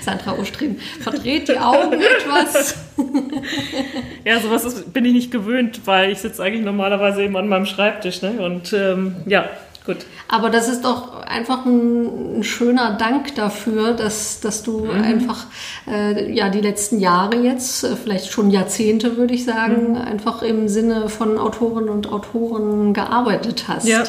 [0.00, 2.87] Sandra Ostrin verdreht die Augen etwas.
[4.24, 7.66] ja, sowas ist, bin ich nicht gewöhnt, weil ich sitze eigentlich normalerweise eben an meinem
[7.66, 8.22] Schreibtisch.
[8.22, 8.32] Ne?
[8.40, 9.48] Und ähm, ja,
[9.84, 9.98] gut.
[10.28, 15.02] Aber das ist doch einfach ein, ein schöner Dank dafür, dass, dass du mhm.
[15.02, 15.46] einfach
[15.86, 19.96] äh, ja die letzten Jahre jetzt, äh, vielleicht schon Jahrzehnte würde ich sagen, mhm.
[19.96, 23.86] einfach im Sinne von Autorinnen und Autoren gearbeitet hast.
[23.86, 24.04] Ja,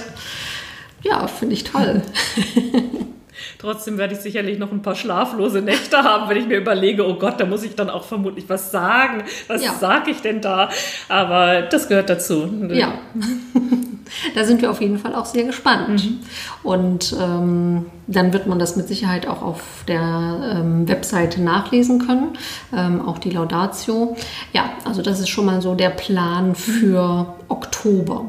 [1.03, 2.01] ja finde ich toll.
[3.57, 7.15] Trotzdem werde ich sicherlich noch ein paar schlaflose Nächte haben, wenn ich mir überlege, oh
[7.15, 9.23] Gott, da muss ich dann auch vermutlich was sagen.
[9.47, 9.73] Was ja.
[9.73, 10.69] sage ich denn da?
[11.07, 12.49] Aber das gehört dazu.
[12.71, 12.93] Ja.
[14.35, 16.03] da sind wir auf jeden Fall auch sehr gespannt.
[16.03, 16.19] Mhm.
[16.63, 22.37] Und ähm, dann wird man das mit Sicherheit auch auf der ähm, Webseite nachlesen können,
[22.75, 24.15] ähm, auch die Laudatio.
[24.53, 28.25] Ja, also das ist schon mal so der Plan für Oktober.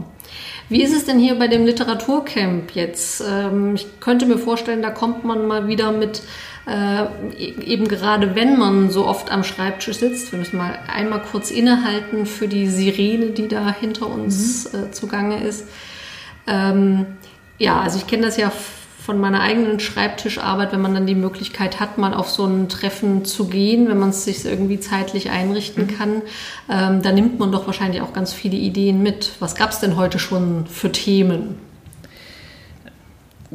[0.70, 3.22] Wie ist es denn hier bei dem Literaturcamp jetzt?
[3.28, 6.22] Ähm, ich könnte mir vorstellen, da kommt man mal wieder mit,
[6.66, 7.06] äh,
[7.36, 10.30] eben gerade wenn man so oft am Schreibtisch sitzt.
[10.30, 14.78] Wir müssen mal einmal kurz innehalten für die Sirene, die da hinter uns mhm.
[14.78, 15.66] äh, zugange ist.
[16.46, 17.06] Ähm,
[17.58, 18.52] ja, also ich kenne das ja
[19.10, 23.24] von meiner eigenen Schreibtischarbeit, wenn man dann die Möglichkeit hat, mal auf so ein Treffen
[23.24, 25.98] zu gehen, wenn man es sich irgendwie zeitlich einrichten mhm.
[25.98, 26.22] kann,
[26.70, 29.32] ähm, da nimmt man doch wahrscheinlich auch ganz viele Ideen mit.
[29.40, 31.56] Was gab es denn heute schon für Themen?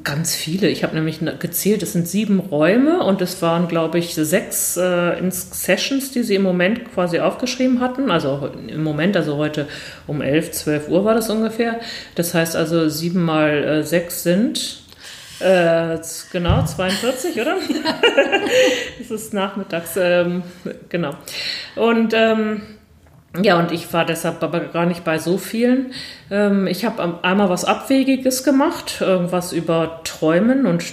[0.03, 0.67] Ganz viele.
[0.67, 5.13] Ich habe nämlich gezählt, es sind sieben Räume und es waren, glaube ich, sechs äh,
[5.31, 8.11] Sessions, die sie im Moment quasi aufgeschrieben hatten.
[8.11, 9.69] Also im Moment, also heute
[10.05, 11.79] um 11, 12 Uhr war das ungefähr.
[12.15, 14.83] Das heißt also, sieben mal äh, sechs sind
[15.39, 15.97] äh,
[16.31, 17.57] genau, 42, oder?
[18.99, 20.43] es ist nachmittags, ähm,
[20.89, 21.11] genau.
[21.75, 22.61] Und ähm,
[23.41, 25.93] ja, und ich war deshalb aber gar nicht bei so vielen.
[26.31, 30.83] Ähm, ich habe einmal was Abwegiges gemacht, irgendwas über Träumen und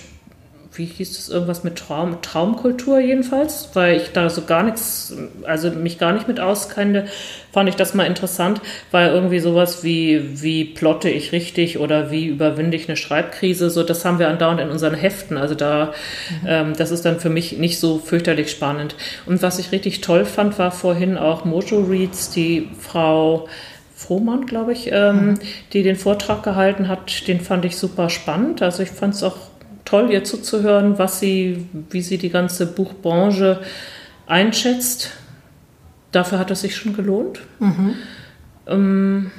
[0.75, 5.14] wie hieß das, irgendwas mit Traum, Traumkultur jedenfalls, weil ich da so gar nichts,
[5.45, 7.07] also mich gar nicht mit auskannte,
[7.53, 8.61] fand ich das mal interessant,
[8.91, 13.83] weil irgendwie sowas wie, wie plotte ich richtig oder wie überwinde ich eine Schreibkrise, so
[13.83, 15.93] das haben wir andauernd in unseren Heften, also da,
[16.43, 16.49] mhm.
[16.49, 18.95] ähm, das ist dann für mich nicht so fürchterlich spannend.
[19.27, 23.49] Und was ich richtig toll fand, war vorhin auch Mojo Reads, die Frau
[23.95, 25.39] Frohmann, glaube ich, ähm, mhm.
[25.73, 28.61] die den Vortrag gehalten hat, den fand ich super spannend.
[28.61, 29.37] Also ich fand es auch
[29.93, 33.61] toll, ihr zuzuhören, was sie, wie sie die ganze Buchbranche
[34.26, 35.11] einschätzt.
[36.12, 37.40] Dafür hat es sich schon gelohnt.
[37.59, 37.95] Mhm.
[38.66, 39.30] Ähm,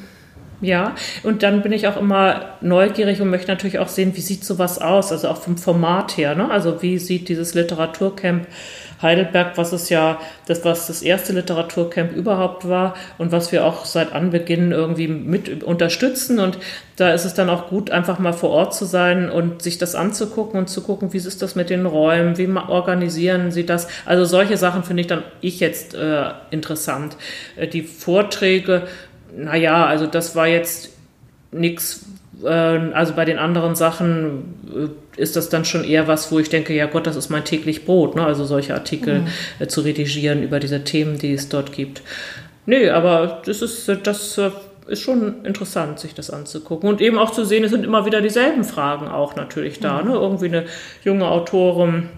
[0.62, 0.94] ja,
[1.24, 4.80] und dann bin ich auch immer neugierig und möchte natürlich auch sehen, wie sieht sowas
[4.80, 6.36] aus, also auch vom Format her.
[6.36, 6.52] Ne?
[6.52, 8.48] Also wie sieht dieses Literaturcamp
[9.04, 13.86] Heidelberg, was es ja, das was das erste Literaturcamp überhaupt war und was wir auch
[13.86, 16.40] seit Anbeginn irgendwie mit unterstützen.
[16.40, 16.58] Und
[16.96, 19.94] da ist es dann auch gut, einfach mal vor Ort zu sein und sich das
[19.94, 23.88] anzugucken und zu gucken, wie ist das mit den Räumen, wie organisieren sie das.
[24.06, 27.18] Also solche Sachen finde ich dann ich jetzt äh, interessant.
[27.56, 28.84] Äh, die Vorträge
[29.36, 30.90] naja, also das war jetzt
[31.52, 32.06] nichts,
[32.42, 34.56] also bei den anderen Sachen
[35.18, 37.46] äh, ist das dann schon eher was, wo ich denke, ja Gott, das ist mein
[37.46, 38.26] täglich Brot, ne?
[38.26, 39.28] also solche Artikel mhm.
[39.60, 42.02] äh, zu redigieren über diese Themen, die es dort gibt.
[42.66, 44.52] Nee, aber das ist, das äh,
[44.88, 46.90] ist schon interessant, sich das anzugucken.
[46.90, 50.02] Und eben auch zu sehen, es sind immer wieder dieselben Fragen auch natürlich da.
[50.02, 50.10] Mhm.
[50.10, 50.16] Ne?
[50.16, 50.66] Irgendwie eine
[51.04, 52.10] junge Autorin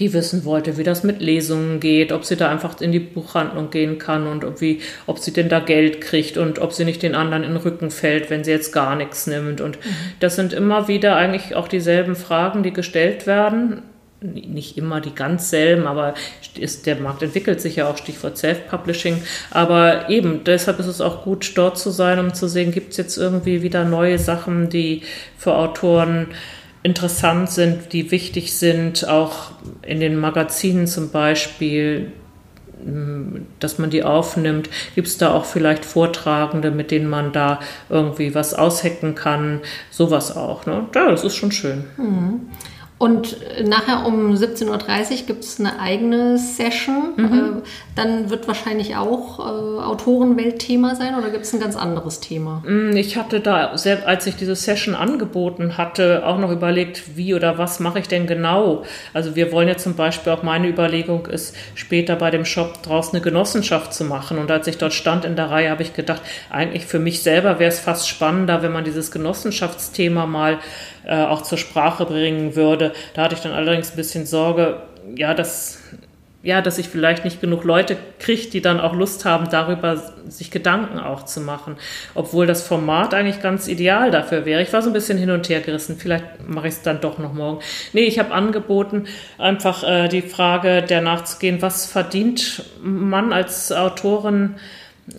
[0.00, 3.70] die wissen wollte, wie das mit Lesungen geht, ob sie da einfach in die Buchhandlung
[3.70, 7.02] gehen kann und ob, wie, ob sie denn da Geld kriegt und ob sie nicht
[7.02, 9.60] den anderen in den Rücken fällt, wenn sie jetzt gar nichts nimmt.
[9.60, 9.78] Und
[10.18, 13.82] das sind immer wieder eigentlich auch dieselben Fragen, die gestellt werden.
[14.22, 16.14] Nicht immer die ganz selben, aber
[16.58, 19.22] ist, der Markt entwickelt sich ja auch, Stichwort Self-Publishing.
[19.50, 22.96] Aber eben, deshalb ist es auch gut, dort zu sein, um zu sehen, gibt es
[22.96, 25.02] jetzt irgendwie wieder neue Sachen, die
[25.36, 26.28] für Autoren
[26.82, 29.52] interessant sind, die wichtig sind, auch
[29.82, 32.12] in den Magazinen zum Beispiel,
[32.84, 34.70] mm, dass man die aufnimmt.
[34.94, 39.60] Gibt es da auch vielleicht Vortragende, mit denen man da irgendwie was aushecken kann?
[39.90, 40.64] Sowas auch.
[40.66, 40.86] Ne?
[40.94, 41.84] Ja, das ist schon schön.
[41.96, 42.40] Mhm.
[43.00, 47.14] Und nachher um 17.30 Uhr gibt es eine eigene Session.
[47.16, 47.32] Mhm.
[47.32, 47.62] Äh,
[47.96, 52.62] dann wird wahrscheinlich auch äh, Autorenwelt Thema sein oder gibt es ein ganz anderes Thema?
[52.66, 57.56] Mm, ich hatte da, als ich diese Session angeboten hatte, auch noch überlegt, wie oder
[57.56, 58.84] was mache ich denn genau.
[59.14, 63.14] Also wir wollen ja zum Beispiel auch meine Überlegung ist, später bei dem Shop draußen
[63.14, 64.36] eine Genossenschaft zu machen.
[64.36, 66.20] Und als ich dort stand in der Reihe, habe ich gedacht,
[66.50, 70.58] eigentlich für mich selber wäre es fast spannender, wenn man dieses Genossenschaftsthema mal
[71.04, 72.92] äh, auch zur Sprache bringen würde.
[73.14, 74.82] Da hatte ich dann allerdings ein bisschen Sorge,
[75.16, 75.78] ja, dass
[76.42, 79.96] ja, dass ich vielleicht nicht genug Leute kriege, die dann auch Lust haben, darüber
[80.26, 81.76] sich Gedanken auch zu machen.
[82.14, 84.62] Obwohl das Format eigentlich ganz ideal dafür wäre.
[84.62, 85.96] Ich war so ein bisschen hin und her gerissen.
[85.98, 87.60] Vielleicht mache ich es dann doch noch morgen.
[87.92, 89.04] Nee, ich habe angeboten,
[89.36, 94.54] einfach äh, die Frage der nachzugehen, was verdient man als Autorin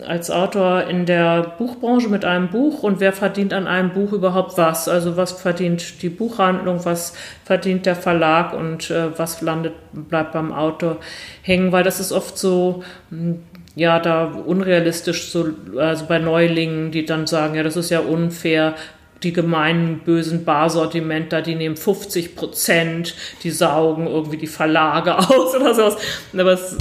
[0.06, 4.56] als Autor in der Buchbranche mit einem Buch und wer verdient an einem Buch überhaupt
[4.56, 4.88] was?
[4.88, 7.14] Also was verdient die Buchhandlung, was
[7.44, 10.98] verdient der Verlag und äh, was landet, bleibt beim Autor
[11.42, 13.40] hängen, weil das ist oft so, hm,
[13.74, 18.74] ja, da unrealistisch, so, also bei Neulingen, die dann sagen, ja, das ist ja unfair,
[19.22, 25.74] die gemeinen bösen Barsortimenter, die nehmen 50 Prozent, die saugen irgendwie die Verlage aus oder
[25.74, 25.96] sowas.
[26.32, 26.76] Aber es,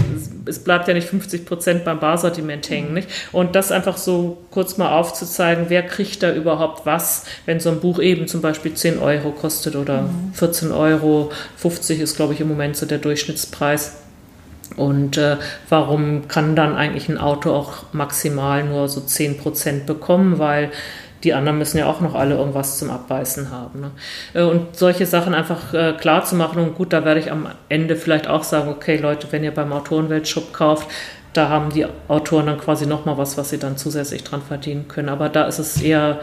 [0.45, 2.93] es bleibt ja nicht 50 Prozent beim Barsortiment hängen.
[2.93, 3.09] Nicht?
[3.31, 7.79] Und das einfach so kurz mal aufzuzeigen, wer kriegt da überhaupt was, wenn so ein
[7.79, 12.47] Buch eben zum Beispiel 10 Euro kostet oder 14 Euro, 50 ist glaube ich im
[12.47, 13.97] Moment so der Durchschnittspreis.
[14.75, 15.37] Und äh,
[15.69, 20.39] warum kann dann eigentlich ein Auto auch maximal nur so 10 Prozent bekommen?
[20.39, 20.71] Weil
[21.23, 23.81] die anderen müssen ja auch noch alle irgendwas zum Abbeißen haben.
[23.81, 23.91] Ne?
[24.33, 27.47] Äh, und solche Sachen einfach äh, klar zu machen und gut, da werde ich am
[27.69, 30.87] Ende vielleicht auch sagen, okay Leute, wenn ihr beim Autorenweltshop kauft,
[31.33, 35.09] da haben die Autoren dann quasi nochmal was, was sie dann zusätzlich dran verdienen können.
[35.09, 36.19] Aber da ist es eher,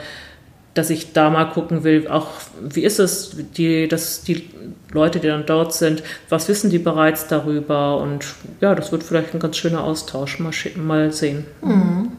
[0.74, 2.28] dass ich da mal gucken will, auch
[2.60, 4.50] wie ist es, die, dass die
[4.92, 7.98] Leute, die dann dort sind, was wissen die bereits darüber?
[7.98, 8.26] Und
[8.60, 10.38] ja, das wird vielleicht ein ganz schöner Austausch.
[10.38, 11.46] Mal, mal sehen.
[11.62, 12.12] Mhm.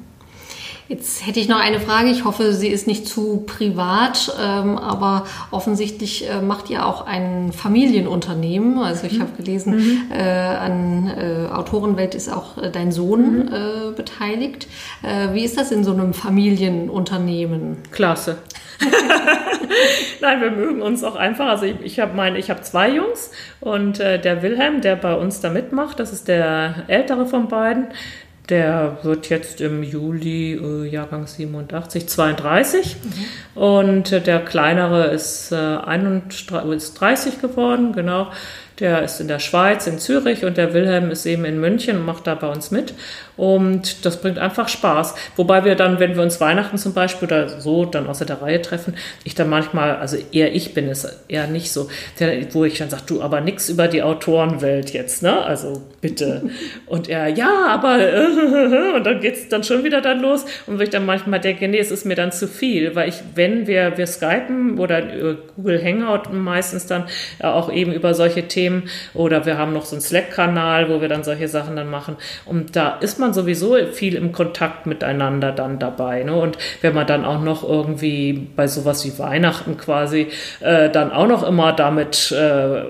[0.90, 2.10] Jetzt hätte ich noch eine Frage.
[2.10, 7.54] Ich hoffe, sie ist nicht zu privat, ähm, aber offensichtlich äh, macht ihr auch ein
[7.54, 8.80] Familienunternehmen.
[8.80, 9.22] Also ich mhm.
[9.22, 10.12] habe gelesen, mhm.
[10.12, 13.54] äh, an äh, Autorenwelt ist auch äh, dein Sohn mhm.
[13.54, 14.68] Äh, beteiligt.
[15.04, 17.78] Äh, wie ist das in so einem Familienunternehmen?
[17.92, 18.40] Klasse.
[20.22, 21.50] Nein, wir mögen uns auch einfach.
[21.50, 23.30] Also ich, ich habe meine, ich habe zwei Jungs
[23.60, 27.90] und der Wilhelm, der bei uns da mitmacht, das ist der ältere von beiden.
[28.50, 32.98] Der wird jetzt im Juli, äh, Jahrgang 87, 32.
[33.56, 33.62] Mhm.
[33.62, 38.32] Und äh, der kleinere ist, äh, 31, ist 30 geworden, genau.
[38.80, 42.06] Der ist in der Schweiz, in Zürich und der Wilhelm ist eben in München und
[42.06, 42.94] macht da bei uns mit.
[43.40, 45.16] Und das bringt einfach Spaß.
[45.38, 48.62] Wobei wir dann, wenn wir uns Weihnachten zum Beispiel oder so dann außer der Reihe
[48.62, 51.88] treffen, ich dann manchmal, also eher ich bin es, eher nicht so,
[52.52, 55.42] wo ich dann sage, du, aber nichts über die Autorenwelt jetzt, ne?
[55.42, 56.50] Also bitte.
[56.86, 57.98] Und er, ja, aber
[58.96, 60.44] und dann geht es dann schon wieder dann los.
[60.68, 63.22] Und wo ich dann manchmal denke, nee, es ist mir dann zu viel, weil ich,
[63.36, 65.02] wenn wir, wir skypen oder
[65.56, 67.06] Google Hangout meistens dann
[67.42, 71.24] auch eben über solche Themen oder wir haben noch so einen Slack-Kanal, wo wir dann
[71.24, 72.18] solche Sachen dann machen.
[72.46, 76.24] Und da ist man man sowieso viel im Kontakt miteinander dann dabei.
[76.24, 76.34] Ne?
[76.34, 80.28] Und wenn man dann auch noch irgendwie bei sowas wie Weihnachten quasi
[80.60, 82.86] äh, dann auch noch immer damit äh,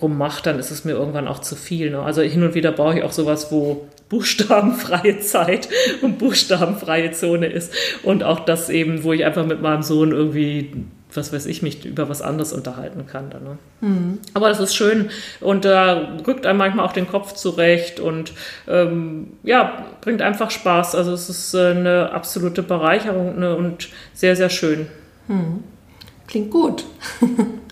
[0.00, 1.90] rummacht, dann ist es mir irgendwann auch zu viel.
[1.90, 2.00] Ne?
[2.00, 5.68] Also hin und wieder brauche ich auch sowas, wo buchstabenfreie Zeit
[6.02, 7.72] und buchstabenfreie Zone ist.
[8.02, 10.72] Und auch das eben, wo ich einfach mit meinem Sohn irgendwie
[11.16, 13.30] was weiß ich, mich über was anderes unterhalten kann.
[13.30, 13.58] Dann, ne?
[13.80, 14.18] mhm.
[14.34, 15.10] Aber das ist schön
[15.40, 18.32] und da rückt einem manchmal auch den Kopf zurecht und
[18.68, 20.94] ähm, ja, bringt einfach Spaß.
[20.94, 24.86] Also es ist äh, eine absolute Bereicherung ne, und sehr, sehr schön.
[25.28, 25.64] Mhm.
[26.26, 26.84] Klingt gut.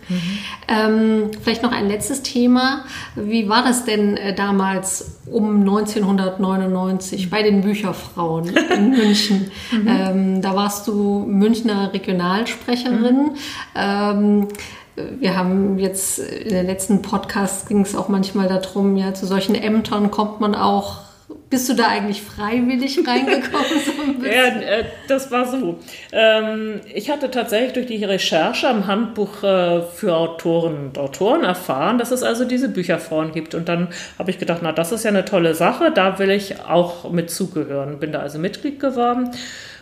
[0.68, 2.84] Ähm, vielleicht noch ein letztes Thema.
[3.14, 9.50] Wie war das denn äh, damals um 1999 bei den Bücherfrauen in München?
[9.70, 9.88] Mhm.
[9.88, 13.16] Ähm, da warst du Münchner Regionalsprecherin.
[13.16, 13.36] Mhm.
[13.74, 14.48] Ähm,
[14.94, 19.54] wir haben jetzt in den letzten Podcasts ging es auch manchmal darum, ja, zu solchen
[19.54, 21.11] Ämtern kommt man auch
[21.53, 23.53] bist du da eigentlich freiwillig reingekommen?
[24.22, 25.78] So ja, äh, das war so.
[26.12, 31.98] Ähm, ich hatte tatsächlich durch die Recherche am Handbuch äh, für Autoren und Autoren erfahren,
[31.98, 33.55] dass es also diese Bücherfrauen gibt.
[33.55, 33.88] Und dann
[34.18, 37.30] habe ich gedacht, na, das ist ja eine tolle Sache, da will ich auch mit
[37.30, 37.98] zugehören.
[37.98, 39.30] Bin da also Mitglied geworden.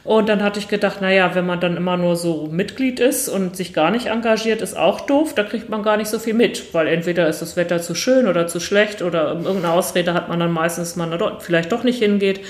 [0.03, 3.55] Und dann hatte ich gedacht, naja, wenn man dann immer nur so Mitglied ist und
[3.55, 5.35] sich gar nicht engagiert, ist auch doof.
[5.35, 8.27] Da kriegt man gar nicht so viel mit, weil entweder ist das Wetter zu schön
[8.27, 11.85] oder zu schlecht oder irgendeine Ausrede hat man dann meistens, dass man da vielleicht doch
[11.85, 12.41] nicht hingeht.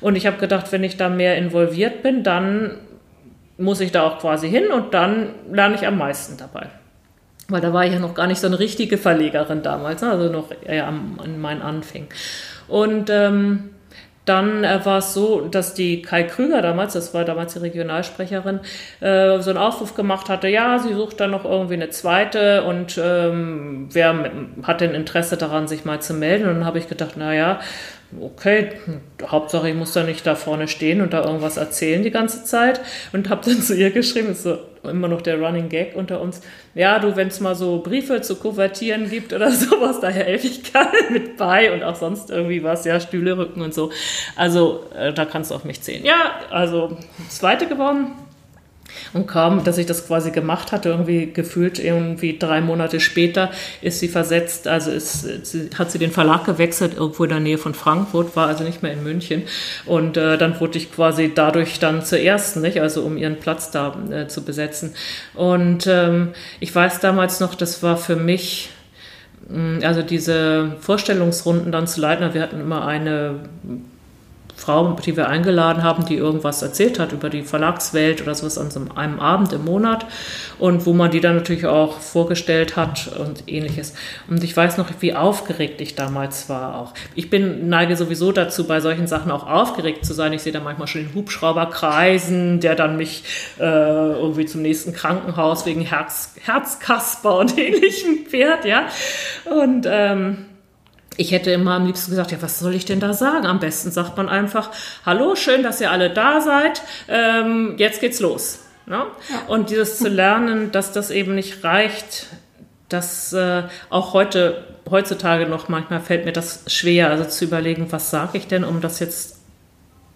[0.00, 2.78] Und ich habe gedacht, wenn ich da mehr involviert bin, dann
[3.58, 6.68] muss ich da auch quasi hin und dann lerne ich am meisten dabei.
[7.48, 10.10] Weil da war ich ja noch gar nicht so eine richtige Verlegerin damals, ne?
[10.10, 12.08] also noch eher an meinen Anfängen.
[12.68, 13.70] Und ähm,
[14.28, 18.60] dann äh, war es so, dass die Kai Krüger damals, das war damals die Regionalsprecherin,
[19.00, 23.00] äh, so einen Aufruf gemacht hatte, ja, sie sucht dann noch irgendwie eine zweite und
[23.02, 24.30] ähm, wer
[24.62, 26.48] hat denn Interesse daran, sich mal zu melden?
[26.48, 27.60] Und dann habe ich gedacht, naja,
[28.20, 28.72] okay,
[29.26, 32.80] Hauptsache ich muss da nicht da vorne stehen und da irgendwas erzählen die ganze Zeit
[33.12, 36.40] und habe dann zu ihr geschrieben, ist so immer noch der Running Gag unter uns,
[36.74, 40.72] ja, du, wenn es mal so Briefe zu kuvertieren gibt oder sowas, da helfe ich
[40.72, 43.90] gerne mit bei und auch sonst irgendwie was, ja, Stühle rücken und so.
[44.36, 46.04] Also äh, da kannst du auf mich zählen.
[46.04, 46.96] Ja, also
[47.28, 48.12] zweite gewonnen
[49.12, 54.00] und kaum, dass ich das quasi gemacht hatte, irgendwie gefühlt irgendwie drei Monate später ist
[54.00, 57.74] sie versetzt, also ist, sie, hat sie den Verlag gewechselt, irgendwo in der Nähe von
[57.74, 59.42] Frankfurt, war also nicht mehr in München.
[59.86, 62.80] Und äh, dann wurde ich quasi dadurch dann zur ersten, nicht?
[62.80, 64.94] also um ihren Platz da äh, zu besetzen.
[65.34, 66.28] Und ähm,
[66.60, 68.70] ich weiß damals noch, das war für mich
[69.48, 73.40] mm, also diese Vorstellungsrunden dann zu leiten, wir hatten immer eine
[74.58, 78.70] Frau, die wir eingeladen haben, die irgendwas erzählt hat über die Verlagswelt oder sowas an
[78.70, 80.04] so einem Abend im Monat
[80.58, 83.94] und wo man die dann natürlich auch vorgestellt hat und ähnliches.
[84.28, 86.94] Und ich weiß noch, wie aufgeregt ich damals war auch.
[87.14, 90.32] Ich bin, neige sowieso dazu, bei solchen Sachen auch aufgeregt zu sein.
[90.32, 93.22] Ich sehe da manchmal schon den Hubschrauber kreisen, der dann mich
[93.60, 98.88] äh, irgendwie zum nächsten Krankenhaus wegen Herz, Herzkasper und ähnlichem fährt, ja.
[99.44, 100.46] Und ähm,
[101.18, 103.44] ich hätte immer am liebsten gesagt, ja, was soll ich denn da sagen?
[103.44, 104.70] Am besten sagt man einfach,
[105.04, 108.60] hallo, schön, dass ihr alle da seid, ähm, jetzt geht's los.
[108.86, 109.02] Ne?
[109.28, 109.42] Ja.
[109.48, 112.28] Und dieses zu lernen, dass das eben nicht reicht,
[112.88, 118.10] dass äh, auch heute, heutzutage noch manchmal fällt mir das schwer, also zu überlegen, was
[118.10, 119.37] sage ich denn, um das jetzt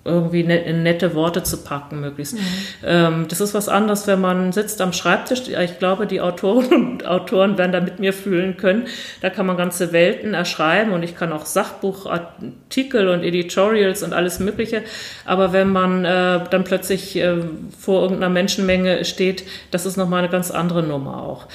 [0.04, 2.34] irgendwie ne, in nette Worte zu packen, möglichst.
[2.34, 2.40] Mhm.
[2.84, 5.42] Ähm, das ist was anderes, wenn man sitzt am Schreibtisch.
[5.48, 8.86] Ich glaube, die Autoren und Autoren werden da mit mir fühlen können.
[9.20, 14.40] Da kann man ganze Welten erschreiben und ich kann auch Sachbuchartikel und Editorials und alles
[14.40, 14.82] Mögliche.
[15.24, 17.36] Aber wenn man äh, dann plötzlich äh,
[17.78, 21.46] vor irgendeiner Menschenmenge steht, das ist nochmal eine ganz andere Nummer auch.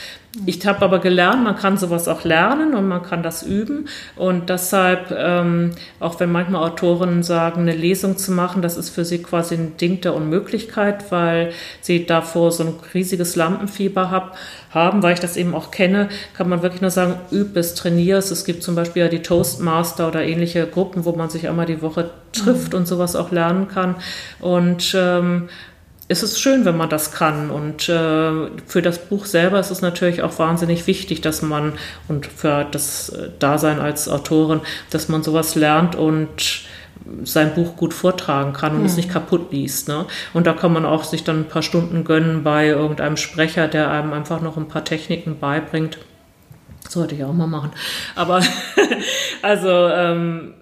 [0.45, 3.87] Ich habe aber gelernt, man kann sowas auch lernen und man kann das üben.
[4.15, 9.03] Und deshalb, ähm, auch wenn manchmal Autoren sagen, eine Lesung zu machen, das ist für
[9.03, 14.37] sie quasi ein Ding der Unmöglichkeit, weil sie davor so ein riesiges Lampenfieber hab,
[14.71, 18.17] haben, weil ich das eben auch kenne, kann man wirklich nur sagen, üb es, trainier
[18.17, 18.29] es.
[18.29, 21.81] Es gibt zum Beispiel ja die Toastmaster oder ähnliche Gruppen, wo man sich einmal die
[21.81, 22.79] Woche trifft mhm.
[22.79, 23.95] und sowas auch lernen kann.
[24.39, 25.49] Und ähm,
[26.09, 27.49] es ist schön, wenn man das kann.
[27.49, 31.73] Und äh, für das Buch selber ist es natürlich auch wahnsinnig wichtig, dass man
[32.07, 36.65] und für das äh, Dasein als Autorin, dass man sowas lernt und
[37.23, 38.85] sein Buch gut vortragen kann und mhm.
[38.85, 39.87] es nicht kaputt liest.
[39.87, 40.05] Ne?
[40.33, 43.91] Und da kann man auch sich dann ein paar Stunden gönnen bei irgendeinem Sprecher, der
[43.91, 45.97] einem einfach noch ein paar Techniken beibringt.
[46.87, 47.71] Sollte ich auch mal machen.
[48.15, 48.41] Aber
[49.41, 50.53] also ähm,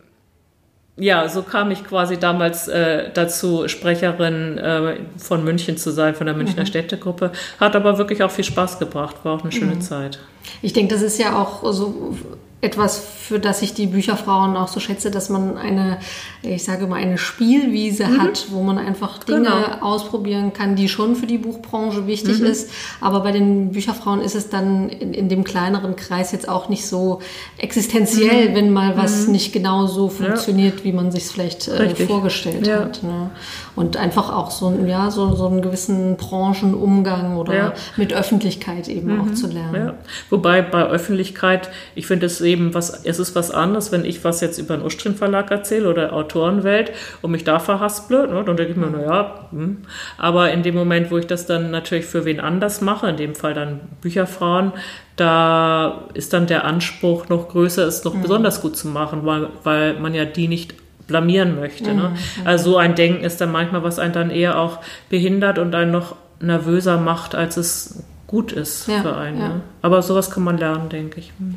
[0.98, 6.26] ja, so kam ich quasi damals äh, dazu, Sprecherin äh, von München zu sein, von
[6.26, 6.68] der Münchner mhm.
[6.68, 7.32] Städtegruppe.
[7.60, 9.82] Hat aber wirklich auch viel Spaß gebracht, war auch eine schöne mhm.
[9.82, 10.20] Zeit.
[10.62, 12.16] Ich denke, das ist ja auch so
[12.62, 16.00] etwas, für das ich die Bücherfrauen auch so schätze, dass man eine,
[16.42, 18.22] ich sage mal, eine Spielwiese mhm.
[18.22, 19.82] hat, wo man einfach Dinge genau.
[19.82, 22.48] ausprobieren kann, die schon für die Buchbranche wichtig mhm.
[22.48, 22.72] ist.
[23.02, 26.88] Aber bei den Bücherfrauen ist es dann in, in, dem kleineren Kreis jetzt auch nicht
[26.88, 27.20] so
[27.58, 28.56] existenziell, mhm.
[28.56, 29.34] wenn mal was mhm.
[29.34, 30.86] nicht genau so funktioniert, ja.
[30.86, 32.80] wie man sich es vielleicht äh, vorgestellt ja.
[32.80, 33.04] hat.
[33.04, 33.30] Ne?
[33.76, 37.74] Und einfach auch so, ja, so, so einen gewissen Branchenumgang oder ja.
[37.98, 39.36] mit Öffentlichkeit eben auch mhm.
[39.36, 39.94] zu lernen.
[40.30, 44.40] Wobei bei Öffentlichkeit, ich finde es eben was, es ist was anderes, wenn ich was
[44.42, 48.72] jetzt über einen Ustrin Verlag erzähle oder Autorenwelt und mich da verhasple, ne, dann denke
[48.72, 49.78] ich mir, naja, hm.
[50.18, 53.36] aber in dem Moment, wo ich das dann natürlich für wen anders mache, in dem
[53.36, 54.72] Fall dann Bücherfrauen,
[55.16, 58.22] da ist dann der Anspruch noch größer, es noch mhm.
[58.22, 60.76] besonders gut zu machen, weil, weil man ja die nicht
[61.08, 61.94] blamieren möchte.
[61.94, 62.10] Ne?
[62.10, 62.48] Mhm.
[62.48, 64.80] Also so ein Denken ist dann manchmal, was einen dann eher auch
[65.10, 69.40] behindert und einen noch nervöser macht, als es gut ist ja, für einen.
[69.40, 69.48] Ja.
[69.50, 69.62] Ne?
[69.82, 71.32] Aber sowas kann man lernen, denke ich.
[71.38, 71.56] Hm.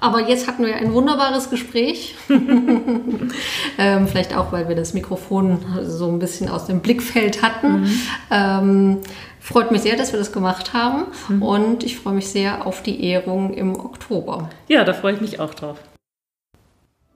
[0.00, 2.14] Aber jetzt hatten wir ein wunderbares Gespräch.
[3.78, 7.82] ähm, vielleicht auch, weil wir das Mikrofon so ein bisschen aus dem Blickfeld hatten.
[7.82, 8.00] Mhm.
[8.30, 8.98] Ähm,
[9.40, 11.06] freut mich sehr, dass wir das gemacht haben.
[11.28, 11.42] Mhm.
[11.42, 14.50] Und ich freue mich sehr auf die Ehrung im Oktober.
[14.68, 15.78] Ja, da freue ich mich auch drauf.